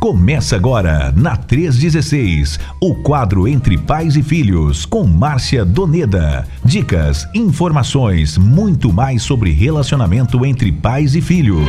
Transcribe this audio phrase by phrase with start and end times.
[0.00, 6.48] Começa agora, na 316, o quadro Entre Pais e Filhos, com Márcia Doneda.
[6.64, 11.68] Dicas, informações, muito mais sobre relacionamento entre pais e filhos.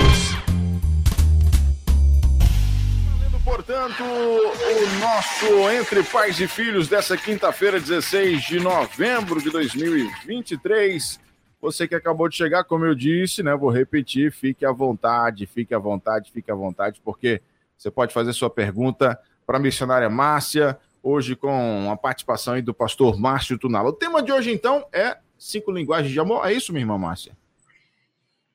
[3.44, 11.20] Portanto, o nosso Entre Pais e Filhos dessa quinta-feira, 16 de novembro de 2023.
[11.62, 13.54] Você que acabou de chegar, como eu disse, né?
[13.58, 17.42] Vou repetir, fique à vontade, fique à vontade, fique à vontade, porque
[17.82, 23.20] você pode fazer sua pergunta para a missionária Márcia, hoje com a participação do pastor
[23.20, 23.90] Márcio Tunala.
[23.90, 26.46] O tema de hoje, então, é cinco linguagens de amor.
[26.46, 27.36] É isso, minha irmã Márcia?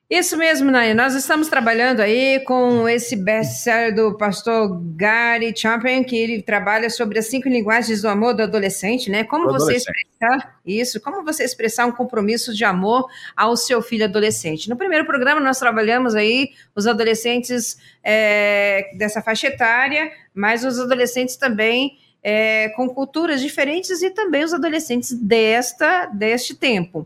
[0.09, 0.95] Isso mesmo, Naya.
[0.95, 7.19] Nós estamos trabalhando aí com esse best-seller do pastor Gary Chapman, que ele trabalha sobre
[7.19, 9.25] as cinco linguagens do amor do adolescente, né?
[9.25, 14.69] Como você expressar isso, como você expressar um compromisso de amor ao seu filho adolescente.
[14.69, 21.35] No primeiro programa, nós trabalhamos aí os adolescentes é, dessa faixa etária, mas os adolescentes
[21.35, 27.05] também é, com culturas diferentes e também os adolescentes desta, deste tempo.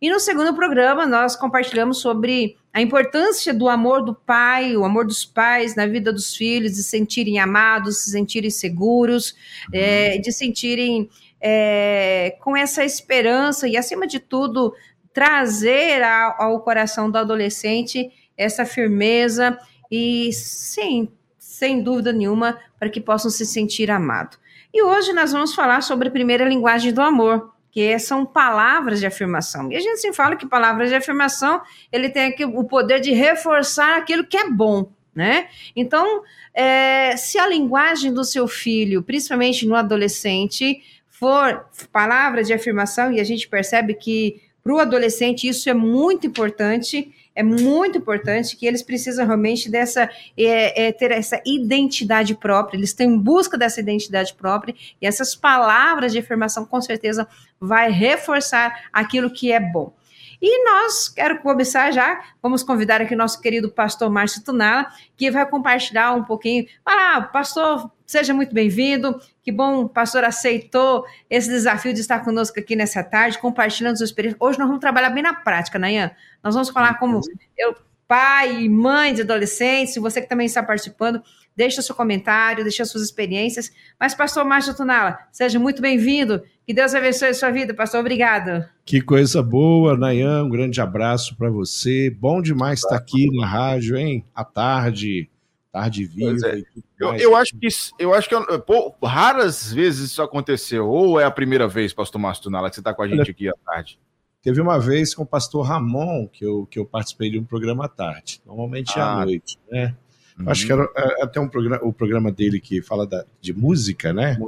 [0.00, 5.04] E no segundo programa, nós compartilhamos sobre a importância do amor do pai, o amor
[5.04, 9.32] dos pais na vida dos filhos, de se sentirem amados, se sentirem seguros,
[9.68, 9.78] uhum.
[9.78, 14.74] é, de sentirem é, com essa esperança e, acima de tudo,
[15.12, 19.58] trazer ao, ao coração do adolescente essa firmeza
[19.90, 24.38] e, sim, sem dúvida nenhuma, para que possam se sentir amados.
[24.72, 29.06] E hoje nós vamos falar sobre a primeira linguagem do amor que são palavras de
[29.06, 29.70] afirmação.
[29.70, 31.60] E a gente sempre fala que palavras de afirmação,
[31.92, 35.48] ele tem o poder de reforçar aquilo que é bom, né?
[35.74, 43.12] Então, é, se a linguagem do seu filho, principalmente no adolescente, for palavras de afirmação,
[43.12, 48.56] e a gente percebe que para o adolescente isso é muito importante, é muito importante
[48.56, 53.56] que eles precisam realmente dessa é, é, ter essa identidade própria, eles estão em busca
[53.56, 57.26] dessa identidade própria, e essas palavras de afirmação com certeza
[57.60, 59.92] vai reforçar aquilo que é bom.
[60.40, 65.44] E nós, quero começar já, vamos convidar aqui nosso querido pastor Márcio Tunala, que vai
[65.46, 66.66] compartilhar um pouquinho.
[66.84, 69.20] Ah, pastor, seja muito bem-vindo.
[69.42, 74.38] Que bom, pastor aceitou esse desafio de estar conosco aqui nessa tarde, compartilhando sua experiência.
[74.40, 76.10] Hoje nós vamos trabalhar bem na prática, Nayan.
[76.42, 77.20] Nós vamos falar como
[77.58, 77.76] eu,
[78.08, 81.22] pai e mãe de adolescentes, você que também está participando,
[81.54, 83.70] deixa seu comentário, deixa suas experiências.
[84.00, 86.42] Mas, pastor Márcio Tunala, seja muito bem-vindo.
[86.70, 87.98] Que Deus abençoe a sua vida, pastor.
[87.98, 88.64] Obrigado.
[88.84, 90.44] Que coisa boa, Nayan.
[90.44, 92.08] Um grande abraço para você.
[92.10, 94.24] Bom demais estar aqui na rádio, hein?
[94.32, 95.28] À tarde,
[95.72, 96.46] tarde viva.
[96.46, 96.62] É.
[96.96, 97.66] Eu, eu, acho que
[97.98, 100.88] eu acho que pô, raras vezes isso aconteceu.
[100.88, 103.48] Ou é a primeira vez, pastor Márcio Tunala, que você está com a gente aqui
[103.48, 103.98] à tarde?
[104.40, 107.86] Teve uma vez com o pastor Ramon que eu, que eu participei de um programa
[107.86, 108.40] à tarde.
[108.46, 109.14] Normalmente é ah.
[109.14, 109.96] à noite, né?
[110.38, 110.48] Uhum.
[110.48, 114.12] Acho que era é, até um programa, o programa dele que fala da, de música,
[114.12, 114.38] né?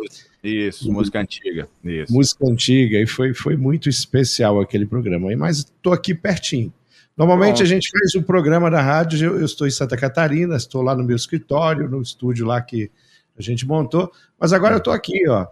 [0.43, 0.95] Isso, uhum.
[0.95, 1.69] música antiga.
[1.85, 2.13] Isso.
[2.13, 5.35] Música antiga, e foi, foi muito especial aquele programa.
[5.37, 6.73] Mas estou aqui pertinho.
[7.17, 7.63] Normalmente Bom.
[7.63, 10.95] a gente faz o programa da rádio, eu, eu, estou em Santa Catarina, estou lá
[10.95, 12.91] no meu escritório, no estúdio lá que
[13.39, 15.47] a gente montou, mas agora eu estou aqui, ó,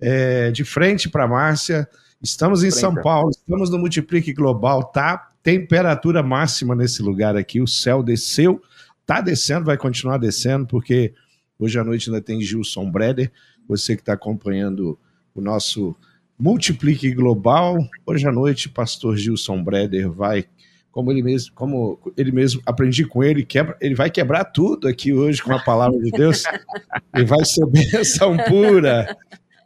[0.00, 1.88] é, de frente para Márcia,
[2.22, 5.30] estamos em São Paulo, estamos no Multiplique Global, tá?
[5.42, 8.60] Temperatura máxima nesse lugar aqui, o céu desceu,
[9.06, 11.12] Tá descendo, vai continuar descendo, porque
[11.58, 13.30] hoje à noite ainda tem Gilson Breder.
[13.68, 14.98] Você que está acompanhando
[15.34, 15.96] o nosso
[16.38, 17.78] Multiplique Global.
[18.04, 20.44] Hoje à noite, pastor Gilson Breder vai,
[20.90, 25.12] como ele mesmo, como ele mesmo aprendi com ele, quebra, ele vai quebrar tudo aqui
[25.12, 26.42] hoje com a palavra de Deus.
[27.16, 29.16] e vai ser bênção pura.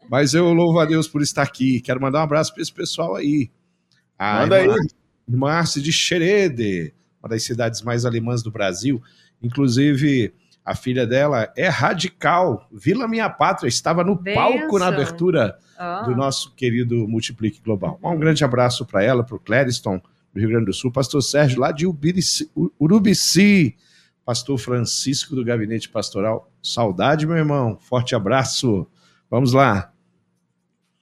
[0.08, 1.80] Mas eu louvo a Deus por estar aqui.
[1.80, 3.50] Quero mandar um abraço para esse pessoal aí.
[4.18, 5.36] A Manda irmã, aí.
[5.36, 9.02] Márcia de Xerede, uma das cidades mais alemãs do Brasil.
[9.42, 10.32] Inclusive,
[10.64, 12.68] a filha dela é radical.
[12.72, 14.58] Vila Minha Pátria estava no Benção.
[14.58, 16.06] palco na abertura oh.
[16.06, 17.98] do nosso querido Multiplique Global.
[18.02, 20.00] Um grande abraço para ela, para o Clériston,
[20.32, 21.86] do Rio Grande do Sul, pastor Sérgio, lá de
[22.80, 23.76] Urubici,
[24.24, 26.50] pastor Francisco do Gabinete Pastoral.
[26.62, 27.78] Saudade, meu irmão.
[27.80, 28.86] Forte abraço.
[29.30, 29.92] Vamos lá.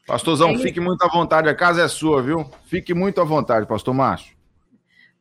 [0.07, 2.45] Pastorzão, fique muito à vontade, a casa é sua, viu?
[2.67, 4.35] Fique muito à vontade, pastor Márcio.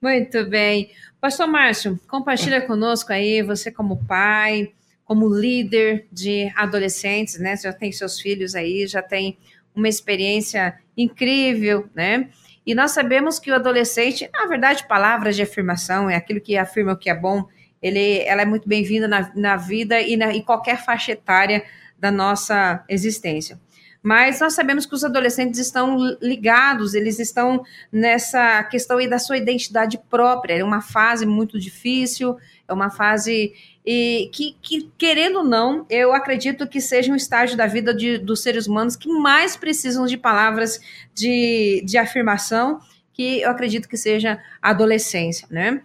[0.02, 0.92] Muito bem.
[1.24, 4.74] Pastor Márcio, compartilha conosco aí, você como pai,
[5.06, 7.56] como líder de adolescentes, né?
[7.56, 9.38] Você já tem seus filhos aí, já tem
[9.74, 12.30] uma experiência incrível, né?
[12.66, 16.92] E nós sabemos que o adolescente, na verdade, palavras de afirmação, é aquilo que afirma
[16.92, 17.48] o que é bom,
[17.82, 21.64] ele, ela é muito bem-vinda na, na vida e na, em qualquer faixa etária
[21.98, 23.58] da nossa existência.
[24.04, 29.38] Mas nós sabemos que os adolescentes estão ligados, eles estão nessa questão aí da sua
[29.38, 30.56] identidade própria.
[30.56, 32.36] É uma fase muito difícil,
[32.68, 33.54] é uma fase
[33.86, 38.18] e que, que, querendo ou não, eu acredito que seja um estágio da vida de,
[38.18, 40.80] dos seres humanos que mais precisam de palavras
[41.14, 42.80] de, de afirmação,
[43.14, 45.82] que eu acredito que seja a adolescência, né?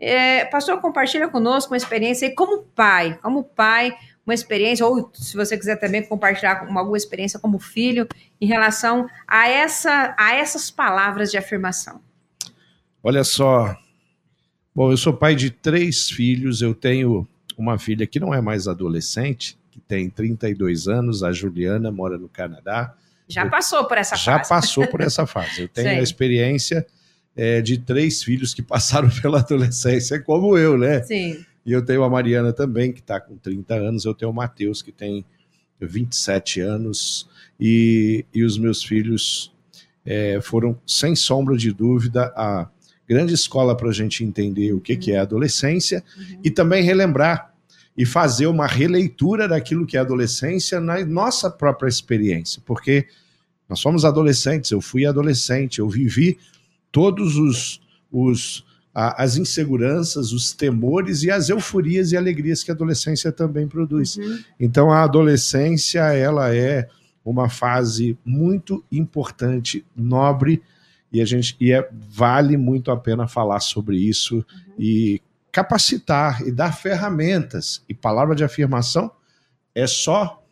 [0.00, 5.58] É, pastor, compartilha conosco uma experiência como pai, como pai, uma experiência, ou se você
[5.58, 8.06] quiser também compartilhar uma, alguma experiência como filho,
[8.40, 12.00] em relação a, essa, a essas palavras de afirmação.
[13.02, 13.76] Olha só,
[14.74, 17.26] bom, eu sou pai de três filhos, eu tenho
[17.58, 22.28] uma filha que não é mais adolescente, que tem 32 anos, a Juliana, mora no
[22.28, 22.94] Canadá.
[23.26, 24.48] Já eu, passou por essa já fase.
[24.48, 25.62] Já passou por essa fase.
[25.62, 26.86] Eu tenho a experiência
[27.34, 31.02] é, de três filhos que passaram pela adolescência, como eu, né?
[31.02, 31.44] Sim.
[31.64, 34.82] E eu tenho a Mariana também, que está com 30 anos, eu tenho o Matheus,
[34.82, 35.24] que tem
[35.80, 37.28] 27 anos,
[37.58, 39.52] e, e os meus filhos
[40.04, 42.68] é, foram, sem sombra de dúvida, a
[43.08, 44.98] grande escola para a gente entender o que, uhum.
[44.98, 46.40] que é adolescência uhum.
[46.44, 47.52] e também relembrar
[47.96, 53.06] e fazer uma releitura daquilo que é adolescência na nossa própria experiência, porque
[53.68, 56.38] nós somos adolescentes, eu fui adolescente, eu vivi
[56.90, 57.80] todos os,
[58.10, 58.64] os
[58.94, 64.16] a, as inseguranças, os temores e as euforias e alegrias que a adolescência também produz.
[64.16, 64.38] Uhum.
[64.60, 66.88] Então a adolescência ela é
[67.24, 70.62] uma fase muito importante, nobre
[71.12, 74.74] e a gente e é, vale muito a pena falar sobre isso uhum.
[74.78, 79.10] e capacitar e dar ferramentas e palavra de afirmação
[79.74, 80.42] é só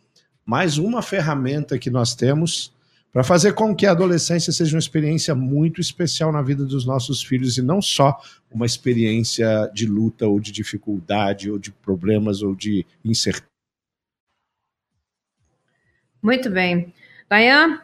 [0.45, 2.73] mais uma ferramenta que nós temos
[3.11, 7.21] para fazer com que a adolescência seja uma experiência muito especial na vida dos nossos
[7.21, 8.19] filhos e não só
[8.49, 13.51] uma experiência de luta ou de dificuldade ou de problemas ou de incerteza.
[16.21, 16.93] Muito bem.
[17.29, 17.81] Dayan,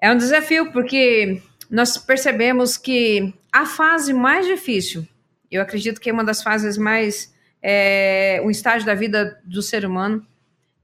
[0.00, 5.06] é um desafio porque nós percebemos que a fase mais difícil,
[5.50, 9.84] eu acredito que é uma das fases mais, é, um estágio da vida do ser
[9.84, 10.24] humano,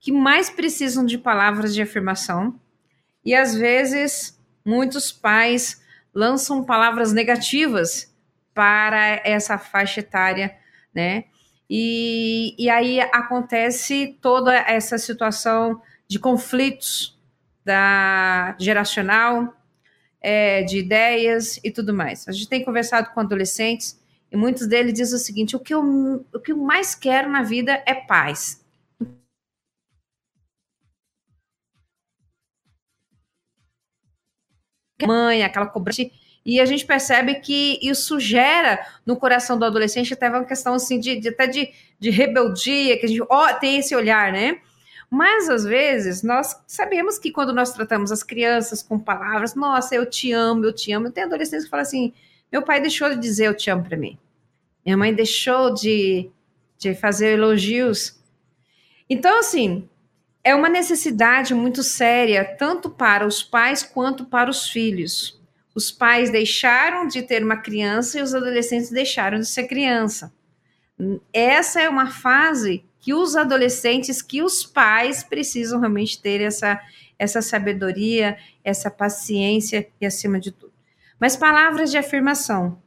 [0.00, 2.58] que mais precisam de palavras de afirmação,
[3.24, 5.82] e às vezes muitos pais
[6.14, 8.12] lançam palavras negativas
[8.54, 10.54] para essa faixa etária,
[10.94, 11.24] né?
[11.68, 17.18] E, e aí acontece toda essa situação de conflitos
[17.64, 19.56] da geracional,
[20.20, 22.28] é, de ideias e tudo mais.
[22.28, 23.98] A gente tem conversado com adolescentes
[24.30, 27.42] e muitos deles dizem o seguinte: o que eu, o que eu mais quero na
[27.42, 28.61] vida é paz.
[35.06, 36.02] Mãe, aquela cobrança.
[36.44, 40.98] E a gente percebe que isso gera no coração do adolescente até uma questão assim
[40.98, 41.70] de, de até de,
[42.00, 44.58] de rebeldia, que a gente ó, tem esse olhar, né?
[45.08, 50.08] Mas às vezes nós sabemos que quando nós tratamos as crianças com palavras, nossa, eu
[50.08, 51.10] te amo, eu te amo.
[51.10, 52.12] Tem adolescentes que falam assim:
[52.50, 54.18] meu pai deixou de dizer eu te amo para mim.
[54.84, 56.30] Minha mãe deixou de,
[56.78, 58.18] de fazer elogios.
[59.08, 59.88] Então, assim,
[60.44, 65.40] é uma necessidade muito séria, tanto para os pais quanto para os filhos.
[65.74, 70.32] Os pais deixaram de ter uma criança e os adolescentes deixaram de ser criança.
[71.32, 76.80] Essa é uma fase que os adolescentes, que os pais precisam realmente ter essa,
[77.18, 80.72] essa sabedoria, essa paciência e acima de tudo.
[81.18, 82.80] Mas palavras de afirmação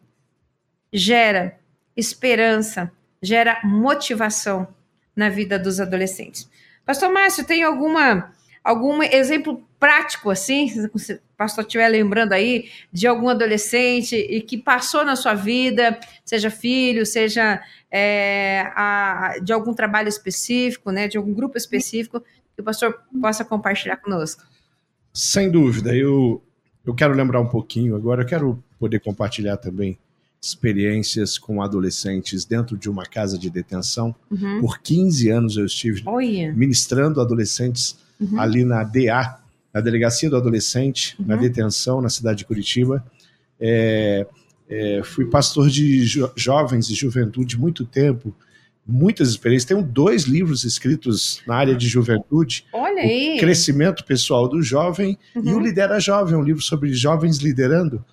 [0.91, 1.57] gera
[1.95, 2.91] esperança,
[3.21, 4.67] gera motivação
[5.15, 6.49] na vida dos adolescentes.
[6.85, 8.31] Pastor Márcio, tem alguma
[8.65, 14.57] algum exemplo prático assim, se o pastor estiver lembrando aí de algum adolescente e que
[14.57, 17.61] passou na sua vida, seja filho, seja
[17.91, 22.19] é, a, de algum trabalho específico, né, de algum grupo específico,
[22.55, 24.43] que o pastor possa compartilhar conosco.
[25.13, 26.41] Sem dúvida, eu,
[26.83, 29.95] eu quero lembrar um pouquinho agora, eu quero poder compartilhar também
[30.45, 34.15] experiências com adolescentes dentro de uma casa de detenção.
[34.29, 34.61] Uhum.
[34.61, 36.03] Por 15 anos eu estive
[36.55, 38.39] ministrando adolescentes uhum.
[38.39, 39.39] ali na DA,
[39.73, 41.25] na Delegacia do Adolescente, uhum.
[41.27, 43.03] na detenção, na cidade de Curitiba.
[43.59, 44.27] É,
[44.69, 48.33] é, fui pastor de jo jovens e juventude muito tempo,
[48.85, 49.67] muitas experiências.
[49.67, 52.65] Tenho dois livros escritos na área de juventude.
[52.71, 53.35] Olha aí.
[53.35, 55.59] O Crescimento Pessoal do Jovem e o uhum.
[55.59, 58.03] Lidera Jovem, um livro sobre jovens liderando.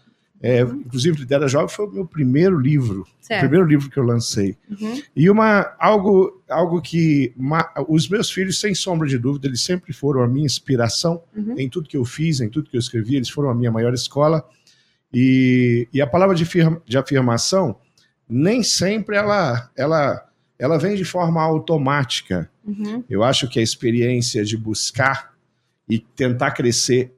[0.42, 3.38] É, inclusive, Lidera Jovem foi o meu primeiro livro, certo.
[3.38, 4.56] o primeiro livro que eu lancei.
[4.68, 5.00] Uhum.
[5.14, 9.92] E uma, algo, algo que ma, os meus filhos, sem sombra de dúvida, eles sempre
[9.92, 11.54] foram a minha inspiração uhum.
[11.56, 13.94] em tudo que eu fiz, em tudo que eu escrevi, eles foram a minha maior
[13.94, 14.44] escola.
[15.14, 17.76] E, e a palavra de, firma, de afirmação,
[18.28, 22.50] nem sempre ela, ela, ela vem de forma automática.
[22.64, 23.04] Uhum.
[23.08, 25.32] Eu acho que a experiência de buscar
[25.88, 27.14] e tentar crescer.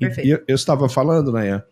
[0.00, 0.26] Perfeito.
[0.26, 1.62] E eu, eu estava falando, né?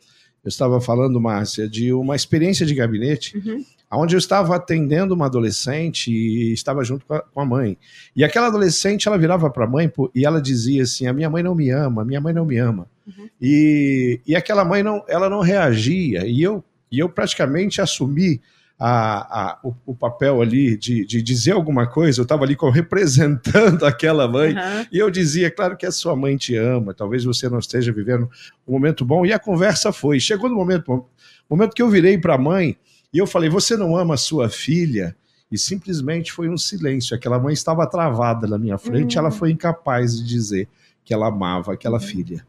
[0.44, 3.64] Eu estava falando, Márcia, de uma experiência de gabinete, uhum.
[3.92, 7.78] onde eu estava atendendo uma adolescente e estava junto com a, com a mãe.
[8.16, 11.44] E aquela adolescente, ela virava para a mãe e ela dizia assim: a minha mãe
[11.44, 12.88] não me ama, a minha mãe não me ama.
[13.06, 13.28] Uhum.
[13.40, 16.26] E, e aquela mãe não, ela não reagia.
[16.26, 18.40] E eu, e eu praticamente assumi
[18.84, 23.86] a, a, o, o, papel ali de, de dizer alguma coisa, eu estava ali representando
[23.86, 24.86] aquela mãe, uhum.
[24.90, 28.28] e eu dizia, claro que a sua mãe te ama, talvez você não esteja vivendo
[28.66, 30.18] um momento bom, e a conversa foi.
[30.18, 31.06] Chegou no momento,
[31.48, 32.76] momento que eu virei para a mãe
[33.14, 35.14] e eu falei, você não ama a sua filha?
[35.48, 37.14] E simplesmente foi um silêncio.
[37.14, 39.26] Aquela mãe estava travada na minha frente, uhum.
[39.26, 40.68] ela foi incapaz de dizer
[41.04, 42.04] que ela amava aquela uhum.
[42.04, 42.44] filha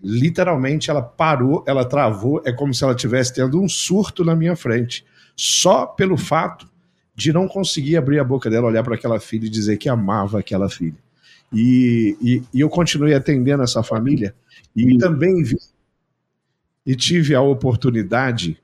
[0.00, 4.54] literalmente ela parou, ela travou, é como se ela estivesse tendo um surto na minha
[4.54, 5.04] frente
[5.38, 6.68] só pelo fato
[7.14, 10.40] de não conseguir abrir a boca dela, olhar para aquela filha e dizer que amava
[10.40, 10.98] aquela filha.
[11.52, 14.34] E, e, e eu continuei atendendo essa família
[14.74, 15.56] e também vi
[16.84, 18.58] e tive a oportunidade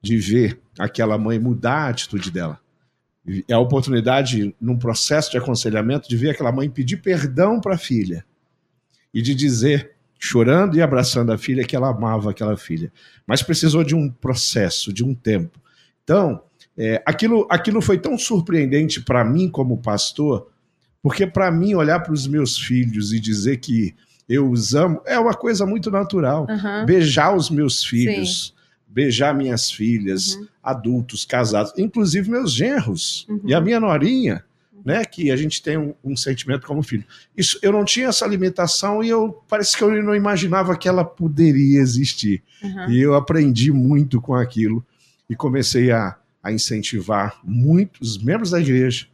[0.00, 2.60] de ver aquela mãe mudar a atitude dela.
[3.48, 7.78] É a oportunidade, num processo de aconselhamento, de ver aquela mãe pedir perdão para a
[7.78, 8.24] filha
[9.12, 12.92] e de dizer, chorando e abraçando a filha, que ela amava aquela filha.
[13.26, 15.58] Mas precisou de um processo, de um tempo.
[16.10, 16.42] Então,
[16.76, 20.48] é, aquilo, aquilo foi tão surpreendente para mim como pastor,
[21.00, 23.94] porque para mim olhar para os meus filhos e dizer que
[24.28, 26.48] eu os amo é uma coisa muito natural.
[26.50, 26.84] Uhum.
[26.84, 28.52] Beijar os meus filhos, Sim.
[28.88, 30.48] beijar minhas filhas, uhum.
[30.60, 33.42] adultos, casados, inclusive meus genros uhum.
[33.44, 34.42] e a minha norinha,
[34.84, 37.04] né, que a gente tem um, um, sentimento como filho.
[37.36, 41.04] Isso, eu não tinha essa limitação e eu parece que eu não imaginava que ela
[41.04, 42.42] poderia existir.
[42.88, 44.84] E eu aprendi muito com aquilo
[45.30, 49.06] e comecei a, a incentivar muitos membros da igreja,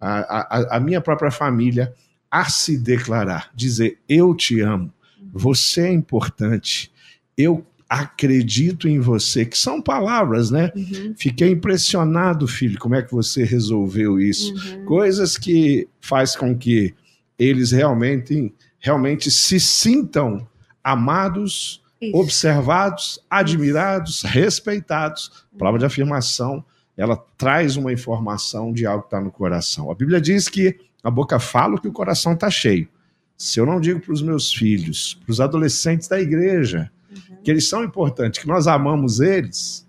[0.00, 1.94] a, a, a minha própria família,
[2.30, 4.90] a se declarar, dizer: Eu te amo,
[5.30, 6.90] você é importante,
[7.36, 10.72] eu acredito em você, que são palavras, né?
[10.74, 11.14] Uhum.
[11.18, 14.54] Fiquei impressionado, filho, como é que você resolveu isso.
[14.54, 14.84] Uhum.
[14.86, 16.94] Coisas que faz com que
[17.36, 20.46] eles realmente, realmente se sintam
[20.84, 22.16] amados isso.
[22.16, 25.44] observados, admirados, respeitados.
[25.54, 26.64] A palavra de afirmação,
[26.96, 29.90] ela traz uma informação de algo que está no coração.
[29.90, 32.88] A Bíblia diz que a boca fala que o coração está cheio.
[33.36, 37.36] Se eu não digo para os meus filhos, para os adolescentes da igreja, uhum.
[37.42, 39.86] que eles são importantes, que nós amamos eles,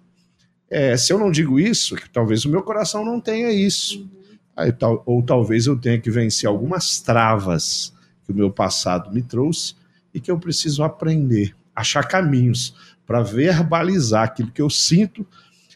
[0.69, 3.99] é, se eu não digo isso, que talvez o meu coração não tenha isso.
[3.99, 4.09] Uhum.
[4.55, 7.93] Aí, tal, ou talvez eu tenha que vencer algumas travas
[8.25, 9.75] que o meu passado me trouxe
[10.13, 12.75] e que eu preciso aprender achar caminhos
[13.05, 15.25] para verbalizar aquilo que eu sinto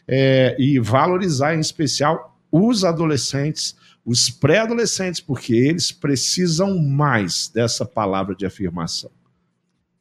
[0.08, 8.34] é, e valorizar, em especial, os adolescentes, os pré-adolescentes, porque eles precisam mais dessa palavra
[8.34, 9.10] de afirmação.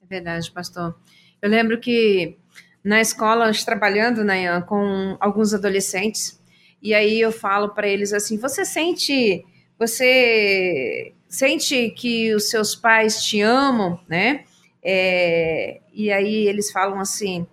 [0.02, 0.96] É verdade, pastor.
[1.42, 2.38] Eu lembro que
[2.84, 6.40] na escola, trabalhando né, com alguns adolescentes,
[6.82, 9.44] e aí eu falo para eles assim: você sente,
[9.78, 14.46] você sente que os seus pais te amam, né?
[14.88, 17.48] É, e aí eles falam assim: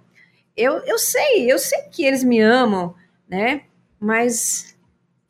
[0.55, 2.95] eu, eu sei, eu sei que eles me amam,
[3.27, 3.63] né?
[3.99, 4.77] Mas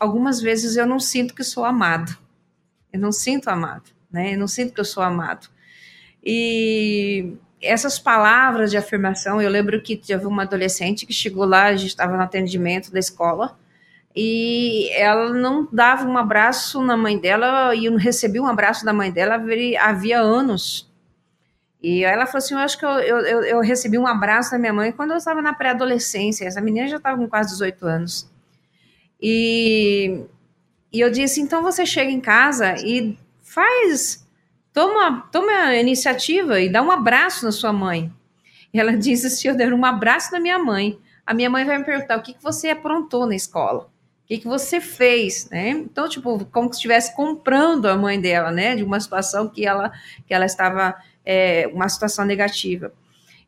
[0.01, 2.19] algumas vezes eu não sinto que sou amado.
[2.93, 4.35] Eu não sinto amado, né?
[4.35, 5.49] Eu não sinto que eu sou amado.
[6.25, 11.77] E essas palavras de afirmação, eu lembro que teve uma adolescente que chegou lá, a
[11.77, 13.57] gente estava no atendimento da escola,
[14.15, 18.93] e ela não dava um abraço na mãe dela, e não recebi um abraço da
[18.93, 19.41] mãe dela
[19.81, 20.92] havia anos.
[21.83, 24.73] E ela falou assim: Eu acho que eu, eu, eu recebi um abraço da minha
[24.73, 26.45] mãe quando eu estava na pré-adolescência.
[26.45, 28.31] Essa menina já estava com quase 18 anos.
[29.21, 30.25] E,
[30.93, 34.25] e eu disse: Então você chega em casa e faz,
[34.73, 38.13] toma, toma a iniciativa e dá um abraço na sua mãe.
[38.73, 40.97] E ela disse: Se eu der um abraço na minha mãe,
[41.27, 43.91] a minha mãe vai me perguntar o que, que você aprontou na escola.
[44.25, 45.71] O que, que você fez, né?
[45.71, 48.77] Então, tipo, como se estivesse comprando a mãe dela, né?
[48.77, 49.93] De uma situação que ela,
[50.27, 52.93] que ela estava é, uma situação negativa.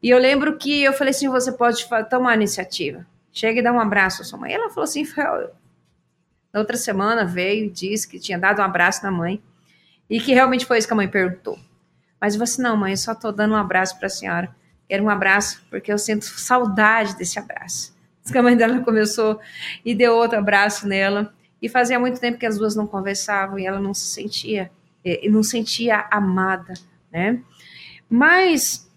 [0.03, 3.07] E eu lembro que eu falei assim: você pode tomar iniciativa.
[3.33, 4.53] Chega e dá um abraço à sua mãe.
[4.53, 5.05] Ela falou assim:
[6.53, 9.43] na outra semana veio e disse que tinha dado um abraço na mãe
[10.09, 11.59] e que realmente foi isso que a mãe perguntou.
[12.21, 14.55] Mas você não, mãe, eu só estou dando um abraço para a senhora.
[14.89, 17.95] Quero um abraço porque eu sinto saudade desse abraço.
[18.23, 19.41] Diz que a mãe dela começou
[19.85, 21.35] e deu outro abraço nela.
[21.61, 24.71] E fazia muito tempo que as duas não conversavam e ela não se sentia,
[25.03, 26.75] e não sentia amada,
[27.11, 27.41] né?
[28.09, 28.91] Mas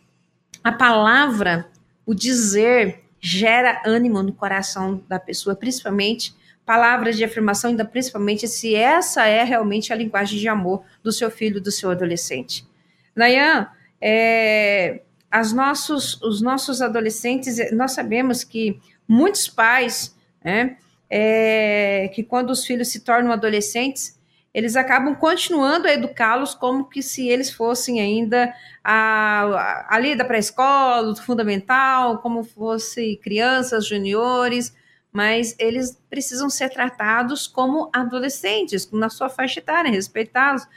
[0.63, 1.69] a palavra,
[2.05, 6.35] o dizer, gera ânimo no coração da pessoa, principalmente
[6.65, 11.31] palavras de afirmação, ainda principalmente se essa é realmente a linguagem de amor do seu
[11.31, 12.67] filho, do seu adolescente.
[13.15, 13.67] Nayan,
[14.01, 20.77] é, as nossos, os nossos adolescentes, nós sabemos que muitos pais, né,
[21.09, 24.16] é, que quando os filhos se tornam adolescentes,
[24.53, 31.21] eles acabam continuando a educá-los como que se eles fossem ainda ali da pré-escola, do
[31.21, 34.75] fundamental, como fossem crianças, juniores,
[35.11, 40.67] mas eles precisam ser tratados como adolescentes, na sua faixa etária, respeitá-los.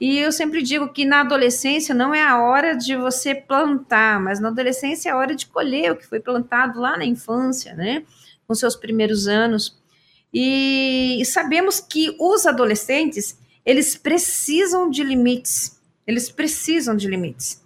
[0.00, 4.40] E eu sempre digo que na adolescência não é a hora de você plantar, mas
[4.40, 8.02] na adolescência é a hora de colher o que foi plantado lá na infância, né?
[8.46, 9.80] Com seus primeiros anos.
[10.32, 15.78] E, sabemos que os adolescentes, eles precisam de limites.
[16.06, 17.62] Eles precisam de limites.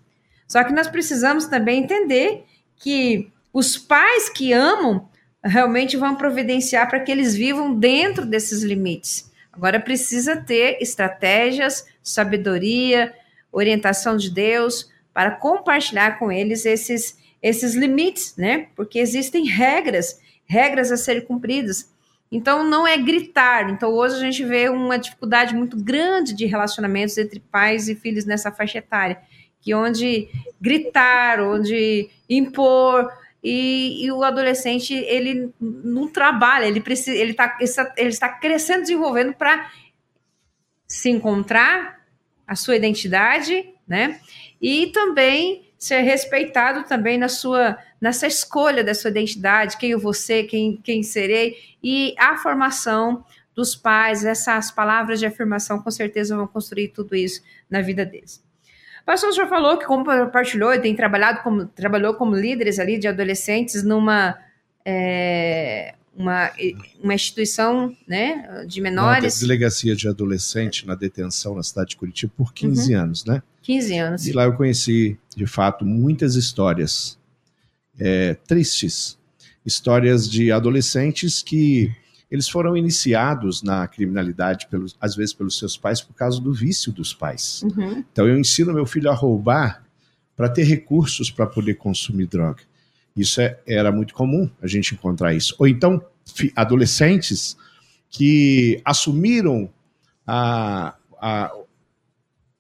[0.49, 2.44] Só que nós precisamos também entender
[2.76, 5.08] que os pais que amam
[5.42, 9.30] realmente vão providenciar para que eles vivam dentro desses limites.
[9.52, 13.14] Agora precisa ter estratégias, sabedoria,
[13.50, 18.68] orientação de Deus para compartilhar com eles esses esses limites, né?
[18.75, 21.88] Porque existem regras, regras a serem cumpridas.
[22.30, 23.71] Então não é gritar.
[23.71, 28.25] Então hoje a gente vê uma dificuldade muito grande de relacionamentos entre pais e filhos
[28.25, 29.18] nessa faixa etária,
[29.61, 30.28] que onde
[30.61, 33.11] gritar, onde impor,
[33.49, 38.80] e, e, o adolescente ele não trabalha, ele precisa, ele tá, está, ele está crescendo,
[38.80, 39.71] desenvolvendo para
[40.85, 42.00] se encontrar
[42.45, 44.21] a sua identidade, né?
[44.61, 50.12] E também ser respeitado também na sua nessa escolha da sua identidade, quem eu vou
[50.12, 53.25] ser, quem, quem serei, e a formação
[53.55, 58.45] dos pais, essas palavras de afirmação com certeza vão construir tudo isso na vida deles.
[59.03, 63.09] O pastor já falou que compartilhou e tem trabalhado como, trabalhou como líderes ali de
[63.09, 64.37] adolescentes numa
[64.85, 66.50] é, uma,
[67.03, 69.41] uma instituição né, de menores.
[69.41, 73.00] Uma delegacia de adolescente na detenção na cidade de Curitiba por 15 uhum.
[73.00, 73.43] anos, né?
[73.62, 74.26] 15 anos.
[74.26, 77.19] E lá eu conheci, de fato, muitas histórias
[77.99, 79.19] é, tristes.
[79.65, 81.91] Histórias de adolescentes que
[82.31, 86.93] eles foram iniciados na criminalidade, pelos, às vezes pelos seus pais, por causa do vício
[86.93, 87.62] dos pais.
[87.62, 88.05] Uhum.
[88.12, 89.85] Então eu ensino meu filho a roubar
[90.35, 92.63] para ter recursos para poder consumir droga.
[93.17, 95.54] Isso é, era muito comum a gente encontrar isso.
[95.59, 96.04] Ou então
[96.54, 97.56] adolescentes
[98.11, 99.71] que assumiram
[100.26, 101.52] a, a,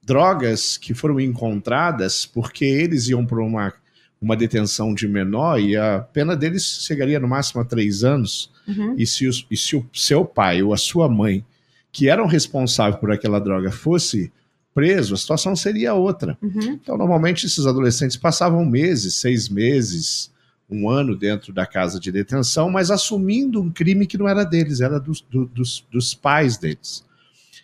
[0.02, 3.72] drogas que foram encontradas porque eles iam para uma
[4.20, 8.50] uma detenção de menor e a pena deles chegaria no máximo a três anos.
[8.66, 8.94] Uhum.
[8.98, 11.44] E, se os, e se o seu pai ou a sua mãe,
[11.92, 14.32] que eram responsáveis por aquela droga, fosse
[14.74, 16.36] preso, a situação seria outra.
[16.42, 16.78] Uhum.
[16.82, 20.30] Então, normalmente, esses adolescentes passavam meses, seis meses,
[20.68, 24.80] um ano dentro da casa de detenção, mas assumindo um crime que não era deles,
[24.80, 27.04] era dos, do, dos, dos pais deles.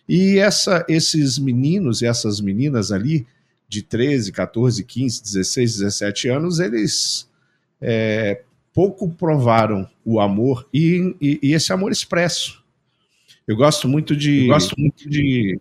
[0.08, 3.26] E essa, esses meninos e essas meninas ali
[3.72, 7.26] de 13, 14, 15, 16, 17 anos, eles
[7.80, 8.42] é,
[8.74, 12.62] pouco provaram o amor e, e, e, esse amor expresso.
[13.48, 15.58] Eu gosto muito de, gosto muito de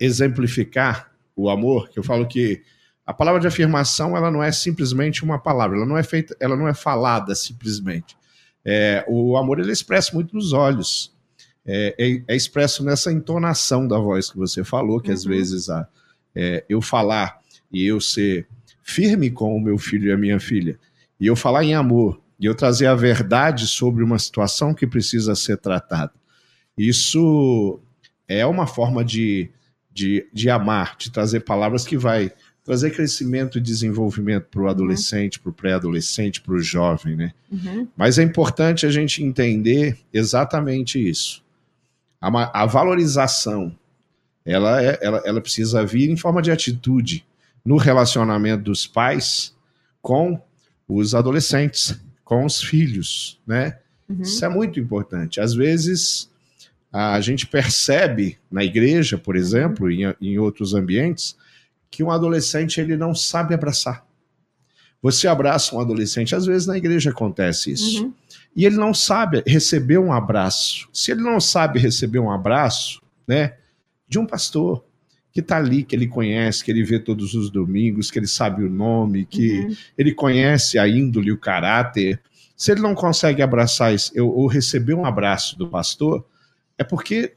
[0.00, 2.60] exemplificar o amor, que eu falo que
[3.06, 6.56] a palavra de afirmação ela não é simplesmente uma palavra, ela não é feita, ela
[6.56, 8.16] não é falada simplesmente.
[8.64, 11.16] É, o amor ele é expresso muito nos olhos,
[11.64, 15.14] é, é, é, expresso nessa entonação da voz que você falou, que uhum.
[15.14, 15.88] às vezes a,
[16.38, 17.40] é, eu falar
[17.72, 18.46] e eu ser
[18.80, 20.78] firme com o meu filho e a minha filha,
[21.18, 25.34] e eu falar em amor, e eu trazer a verdade sobre uma situação que precisa
[25.34, 26.12] ser tratada.
[26.76, 27.80] Isso
[28.28, 29.50] é uma forma de,
[29.92, 32.30] de, de amar, de trazer palavras que vai
[32.62, 34.70] trazer crescimento e desenvolvimento para o uhum.
[34.70, 37.32] adolescente, para o pré-adolescente, para o jovem, né?
[37.50, 37.88] Uhum.
[37.96, 41.42] Mas é importante a gente entender exatamente isso.
[42.20, 43.74] A, a valorização
[44.48, 47.24] ela, é, ela, ela precisa vir em forma de atitude
[47.62, 49.54] no relacionamento dos pais
[50.00, 50.40] com
[50.88, 53.78] os adolescentes, com os filhos, né?
[54.08, 54.22] Uhum.
[54.22, 55.38] Isso é muito importante.
[55.38, 56.30] Às vezes
[56.90, 61.36] a gente percebe na igreja, por exemplo, em, em outros ambientes,
[61.90, 64.06] que um adolescente ele não sabe abraçar.
[65.02, 68.04] Você abraça um adolescente, às vezes na igreja acontece isso.
[68.04, 68.14] Uhum.
[68.56, 70.88] E ele não sabe receber um abraço.
[70.90, 73.54] Se ele não sabe receber um abraço, né?
[74.08, 74.84] De um pastor
[75.32, 78.64] que está ali, que ele conhece, que ele vê todos os domingos, que ele sabe
[78.64, 79.76] o nome, que uhum.
[79.96, 82.20] ele conhece a índole, o caráter.
[82.56, 86.26] Se ele não consegue abraçar ou receber um abraço do pastor,
[86.76, 87.34] é porque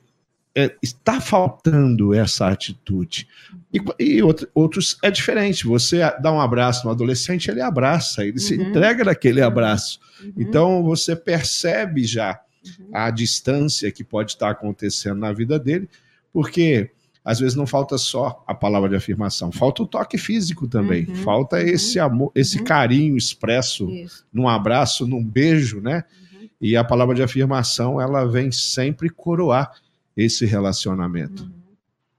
[0.55, 3.27] é, está faltando essa atitude.
[3.73, 5.65] E, e outro, outros é diferente.
[5.65, 8.37] Você dá um abraço no adolescente, ele abraça, ele uhum.
[8.39, 9.99] se entrega naquele abraço.
[10.23, 10.33] Uhum.
[10.37, 12.39] Então você percebe já
[12.79, 12.89] uhum.
[12.93, 15.89] a distância que pode estar acontecendo na vida dele
[16.33, 16.91] porque
[17.23, 21.15] às vezes não falta só a palavra de afirmação, falta o toque físico também, uhum,
[21.17, 22.63] falta uhum, esse amor, esse uhum.
[22.63, 24.25] carinho expresso Isso.
[24.33, 26.03] num abraço, num beijo, né?
[26.33, 26.49] Uhum.
[26.59, 29.71] E a palavra de afirmação, ela vem sempre coroar
[30.17, 31.43] esse relacionamento.
[31.43, 31.61] Uhum.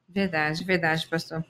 [0.09, 1.45] Verdade, verdade, pastor.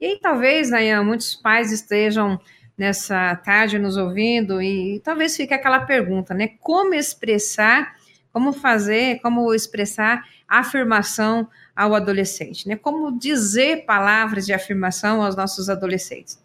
[0.00, 2.40] E aí, talvez, Nayan, muitos pais estejam
[2.76, 6.48] nessa tarde nos ouvindo e talvez fique aquela pergunta, né?
[6.60, 7.96] Como expressar,
[8.30, 12.74] como fazer, como expressar afirmação ao adolescente, né?
[12.74, 16.42] Como dizer palavras de afirmação aos nossos adolescentes.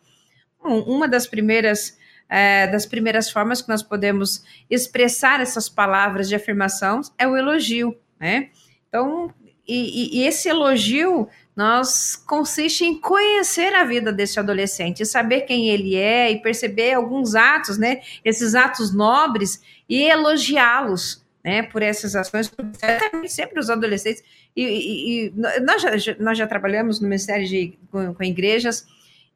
[0.61, 1.97] Bom, uma das primeiras
[2.31, 7.97] é, das primeiras formas que nós podemos expressar essas palavras de afirmação é o elogio,
[8.17, 8.49] né?
[8.87, 9.33] Então,
[9.67, 15.95] e, e, esse elogio nós consiste em conhecer a vida desse adolescente, saber quem ele
[15.95, 18.01] é e perceber alguns atos, né?
[18.23, 21.63] Esses atos nobres e elogiá-los, né?
[21.63, 22.49] Por essas ações,
[23.27, 24.23] sempre os adolescentes
[24.55, 28.85] e, e, nós, já, nós já trabalhamos no Ministério de, com, com igrejas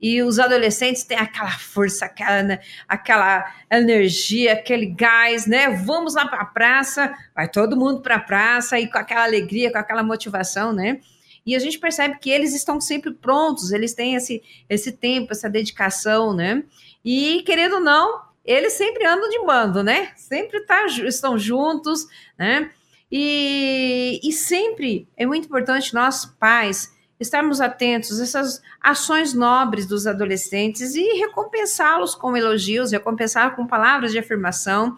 [0.01, 5.69] e os adolescentes têm aquela força, aquela, né, aquela energia, aquele gás, né?
[5.69, 9.71] Vamos lá para a praça, vai todo mundo para a praça e com aquela alegria,
[9.71, 10.99] com aquela motivação, né?
[11.45, 15.49] E a gente percebe que eles estão sempre prontos, eles têm esse, esse tempo, essa
[15.49, 16.63] dedicação, né?
[17.04, 20.12] E querendo ou não, eles sempre andam de bando, né?
[20.15, 22.69] Sempre tá, estão juntos, né?
[23.12, 23.84] E,
[24.23, 30.95] e sempre é muito importante nós, pais, estarmos atentos a essas ações nobres dos adolescentes
[30.95, 34.97] e recompensá-los com elogios, recompensá-los com palavras de afirmação,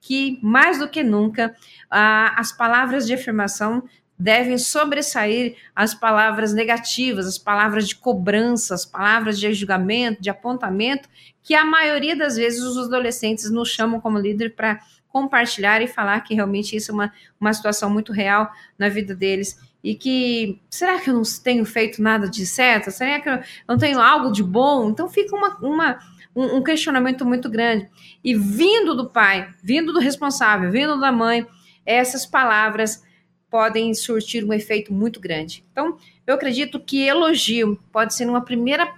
[0.00, 1.54] que mais do que nunca
[1.90, 3.82] as palavras de afirmação
[4.18, 11.08] devem sobressair as palavras negativas, as palavras de cobrança, as palavras de julgamento, de apontamento,
[11.42, 14.80] que a maioria das vezes os adolescentes nos chamam como líder para
[15.22, 19.58] compartilhar e falar que realmente isso é uma, uma situação muito real na vida deles
[19.82, 22.90] e que será que eu não tenho feito nada de certo?
[22.90, 24.90] Será que eu não tenho algo de bom?
[24.90, 25.98] Então fica uma, uma
[26.34, 27.88] um, um, questionamento muito grande.
[28.22, 31.46] E vindo do pai, vindo do responsável, vindo da mãe,
[31.86, 33.02] essas palavras
[33.50, 35.64] podem surtir um efeito muito grande.
[35.72, 38.92] Então, eu acredito que elogio pode ser uma primeira,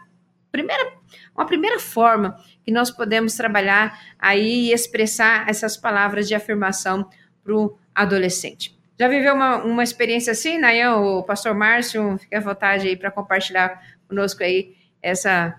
[0.51, 0.93] primeira,
[1.35, 7.09] uma primeira forma que nós podemos trabalhar aí e expressar essas palavras de afirmação
[7.43, 8.79] para o adolescente.
[8.99, 13.11] Já viveu uma, uma experiência assim, Nayan, o pastor Márcio, fique à vontade aí para
[13.11, 15.59] compartilhar conosco aí essa,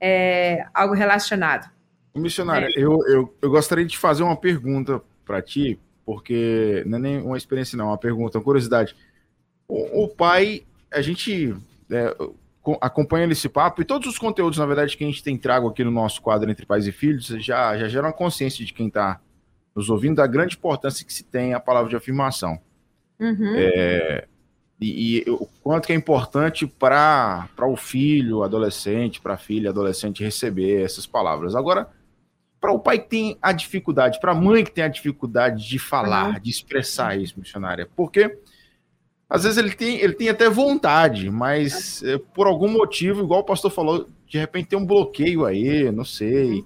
[0.00, 1.70] é, algo relacionado.
[2.14, 2.72] Missionária, é.
[2.76, 7.38] eu, eu, eu gostaria de fazer uma pergunta para ti, porque não é nem uma
[7.38, 8.94] experiência, não, é uma pergunta, uma curiosidade.
[9.66, 10.62] O, o pai,
[10.92, 11.56] a gente
[11.90, 12.14] é,
[12.80, 15.82] acompanhando esse papo e todos os conteúdos, na verdade, que a gente tem trago aqui
[15.82, 19.20] no nosso quadro Entre Pais e Filhos, já, já geram a consciência de quem está
[19.74, 22.60] nos ouvindo da grande importância que se tem a palavra de afirmação.
[23.18, 23.54] Uhum.
[23.56, 24.26] É,
[24.80, 30.22] e, e, o quanto que é importante para o filho, adolescente, para a filha, adolescente
[30.22, 31.54] receber essas palavras.
[31.54, 31.88] Agora,
[32.60, 35.78] para o pai que tem a dificuldade, para a mãe que tem a dificuldade de
[35.78, 36.40] falar, uhum.
[36.40, 38.38] de expressar isso, missionária, porque
[39.32, 43.44] às vezes ele tem, ele tem até vontade, mas é, por algum motivo, igual o
[43.44, 46.62] pastor falou, de repente tem um bloqueio aí, não sei.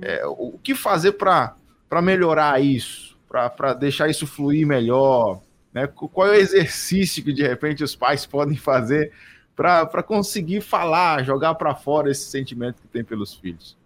[0.00, 1.54] É, o que fazer para
[2.00, 3.14] melhorar isso?
[3.28, 5.42] Para deixar isso fluir melhor?
[5.70, 5.86] Né?
[5.86, 9.12] Qual é o exercício que de repente os pais podem fazer
[9.54, 13.76] para conseguir falar, jogar para fora esse sentimento que tem pelos filhos?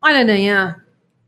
[0.00, 0.76] Olha, Nanhã,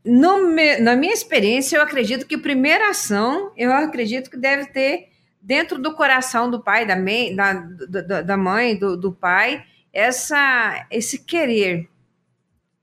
[0.05, 5.79] na minha experiência, eu acredito que a primeira ação, eu acredito que deve ter dentro
[5.79, 11.23] do coração do pai, da mãe, da, da, da mãe, do, do pai, essa, esse
[11.23, 11.89] querer.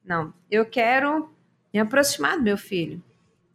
[0.05, 1.33] Não, eu quero
[1.73, 3.03] me aproximar do meu filho.